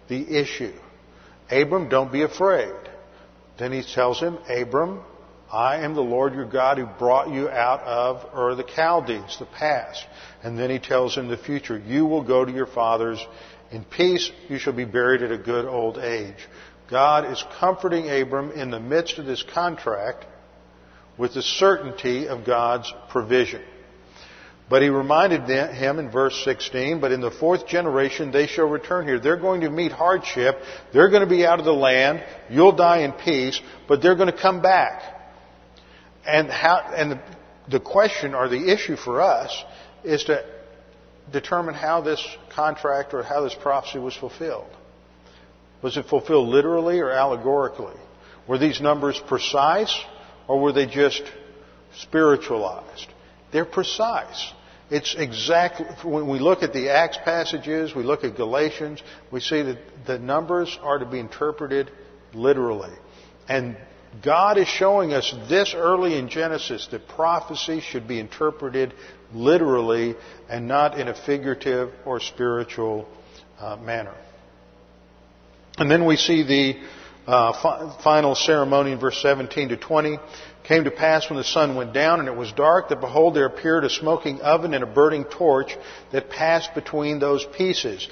[0.09, 0.75] the issue.
[1.51, 2.73] Abram, don't be afraid.
[3.59, 5.03] Then he tells him, Abram,
[5.53, 9.47] I am the Lord your God who brought you out of Ur the Chaldees, the
[9.47, 10.05] past.
[10.43, 11.79] And then he tells him the future.
[11.79, 13.25] You will go to your fathers
[13.71, 14.31] in peace.
[14.49, 16.49] You shall be buried at a good old age.
[16.91, 20.27] God is comforting Abram in the midst of this contract
[21.17, 23.63] with the certainty of God's provision.
[24.69, 29.07] But he reminded him in verse 16, but in the fourth generation they shall return
[29.07, 29.21] here.
[29.21, 30.57] They're going to meet hardship.
[30.93, 32.25] They're going to be out of the land.
[32.49, 35.03] You'll die in peace, but they're going to come back.
[36.27, 37.23] And how, and the,
[37.71, 39.55] the question or the issue for us
[40.03, 40.43] is to
[41.31, 44.71] determine how this contract or how this prophecy was fulfilled.
[45.83, 47.97] Was it fulfilled literally or allegorically?
[48.49, 49.95] Were these numbers precise
[50.49, 51.23] or were they just
[51.99, 53.09] spiritualized?
[53.55, 54.53] They're precise.
[54.91, 59.01] It's exactly, when we look at the Acts passages, we look at Galatians,
[59.31, 59.79] we see that
[60.09, 61.89] the numbers are to be interpreted
[62.35, 62.93] literally.
[63.49, 63.77] And
[64.25, 68.93] God is showing us this early in Genesis that prophecy should be interpreted
[69.33, 70.17] literally
[70.49, 73.07] and not in a figurative or spiritual
[73.61, 74.17] uh, manner.
[75.79, 76.81] And then we see the
[77.31, 80.19] uh, fi- final ceremony in verse 17 to 20.
[80.65, 83.45] Came to pass when the sun went down and it was dark that behold there
[83.45, 85.77] appeared a smoking oven and a burning torch
[86.11, 88.09] that passed between those pieces.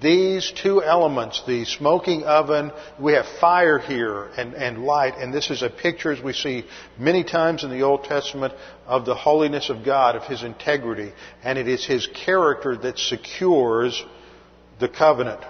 [0.00, 5.50] These two elements, the smoking oven, we have fire here and, and light, and this
[5.50, 6.64] is a picture as we see
[6.96, 8.54] many times in the Old Testament
[8.86, 14.04] of the holiness of God, of His integrity, and it is His character that secures
[14.78, 15.40] the covenant.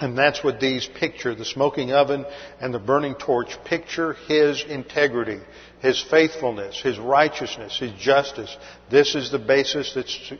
[0.00, 1.34] And that's what these picture.
[1.34, 2.26] The smoking oven
[2.60, 5.40] and the burning torch picture His integrity,
[5.80, 8.56] His faithfulness, His righteousness, His justice.
[8.90, 10.32] This is the basis that's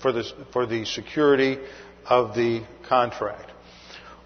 [0.00, 1.58] for the, for the security
[2.06, 3.50] of the contract.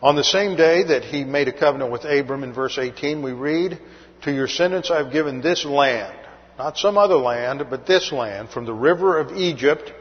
[0.02, 3.32] On the same day that He made a covenant with Abram in verse 18, we
[3.32, 3.78] read,
[4.22, 6.16] To your descendants I have given this land,
[6.58, 9.92] not some other land, but this land, from the river of Egypt,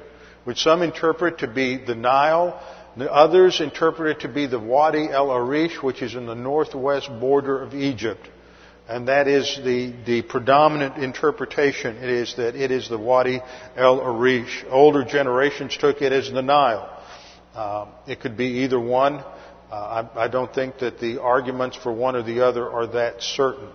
[0.43, 2.61] which some interpret to be the Nile,
[2.97, 7.09] the others interpret it to be the Wadi el Arish, which is in the northwest
[7.19, 8.29] border of Egypt.
[8.87, 11.97] And that is the, the predominant interpretation.
[11.97, 13.41] It is that it is the Wadi
[13.75, 14.63] el Arish.
[14.69, 16.89] Older generations took it as the Nile.
[17.53, 19.15] Uh, it could be either one.
[19.71, 23.21] Uh, I, I, don't think that the arguments for one or the other are that
[23.21, 23.69] certain.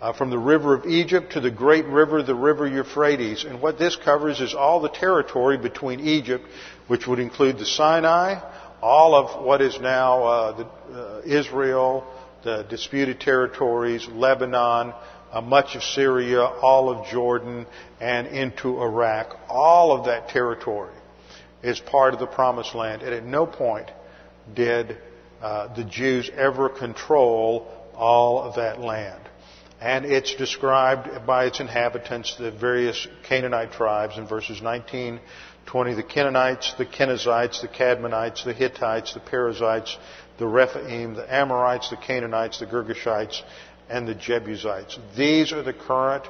[0.00, 3.44] Uh, from the river of Egypt to the great river, the river Euphrates.
[3.44, 6.44] And what this covers is all the territory between Egypt
[6.88, 8.40] which would include the Sinai,
[8.82, 12.04] all of what is now uh, the, uh, Israel,
[12.42, 14.94] the disputed territories, Lebanon,
[15.32, 17.66] uh, much of Syria, all of Jordan,
[18.00, 19.38] and into Iraq.
[19.48, 20.94] All of that territory
[21.62, 23.90] is part of the Promised Land, and at no point
[24.54, 24.96] did
[25.42, 29.27] uh, the Jews ever control all of that land.
[29.80, 35.20] And it's described by its inhabitants, the various Canaanite tribes, in verses 19
[35.66, 39.98] 20, the Canaanites, the Kenizzites, the Cadmonites, the Hittites, the Perizzites,
[40.38, 43.42] the Rephaim, the Amorites, the Canaanites, the Girgashites,
[43.90, 44.98] and the Jebusites.
[45.14, 46.24] These are the current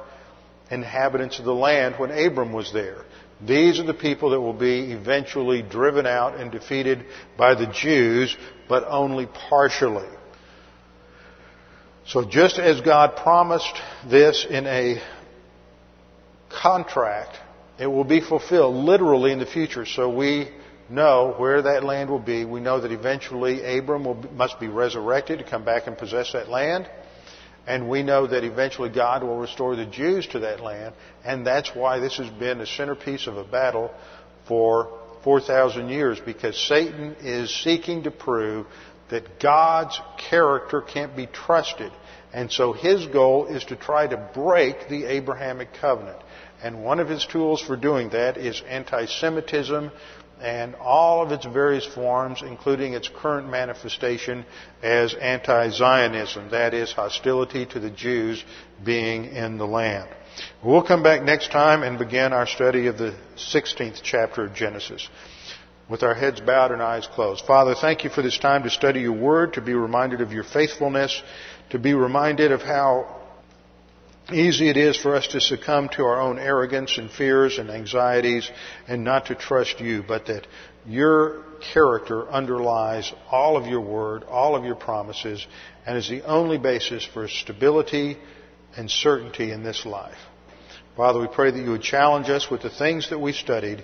[0.69, 3.05] inhabitants of the land when Abram was there.
[3.41, 7.05] These are the people that will be eventually driven out and defeated
[7.37, 8.35] by the Jews,
[8.67, 10.09] but only partially.
[12.09, 13.79] So just as God promised
[14.09, 14.99] this in a
[16.49, 17.37] contract,
[17.77, 19.85] it will be fulfilled literally in the future.
[19.85, 20.49] So we
[20.89, 22.45] know where that land will be.
[22.45, 26.49] We know that eventually Abram will, must be resurrected to come back and possess that
[26.49, 26.89] land.
[27.67, 30.95] And we know that eventually God will restore the Jews to that land.
[31.23, 33.91] And that's why this has been a centerpiece of a battle
[34.47, 38.65] for 4,000 years because Satan is seeking to prove
[39.09, 41.91] that God's character can't be trusted.
[42.31, 46.19] And so his goal is to try to break the Abrahamic covenant.
[46.61, 49.91] And one of his tools for doing that is anti Semitism
[50.41, 54.45] and all of its various forms, including its current manifestation
[54.81, 58.43] as anti Zionism, that is, hostility to the Jews
[58.83, 60.09] being in the land.
[60.63, 65.09] We'll come back next time and begin our study of the 16th chapter of Genesis
[65.89, 67.45] with our heads bowed and eyes closed.
[67.45, 70.43] Father, thank you for this time to study your word, to be reminded of your
[70.43, 71.21] faithfulness,
[71.71, 73.15] to be reminded of how
[74.31, 78.49] easy it is for us to succumb to our own arrogance and fears and anxieties
[78.87, 80.45] and not to trust you, but that
[80.85, 85.45] your character underlies all of your word, all of your promises,
[85.85, 88.17] and is the only basis for stability
[88.77, 90.17] and certainty in this life.
[90.95, 93.83] Father, we pray that you would challenge us with the things that we studied.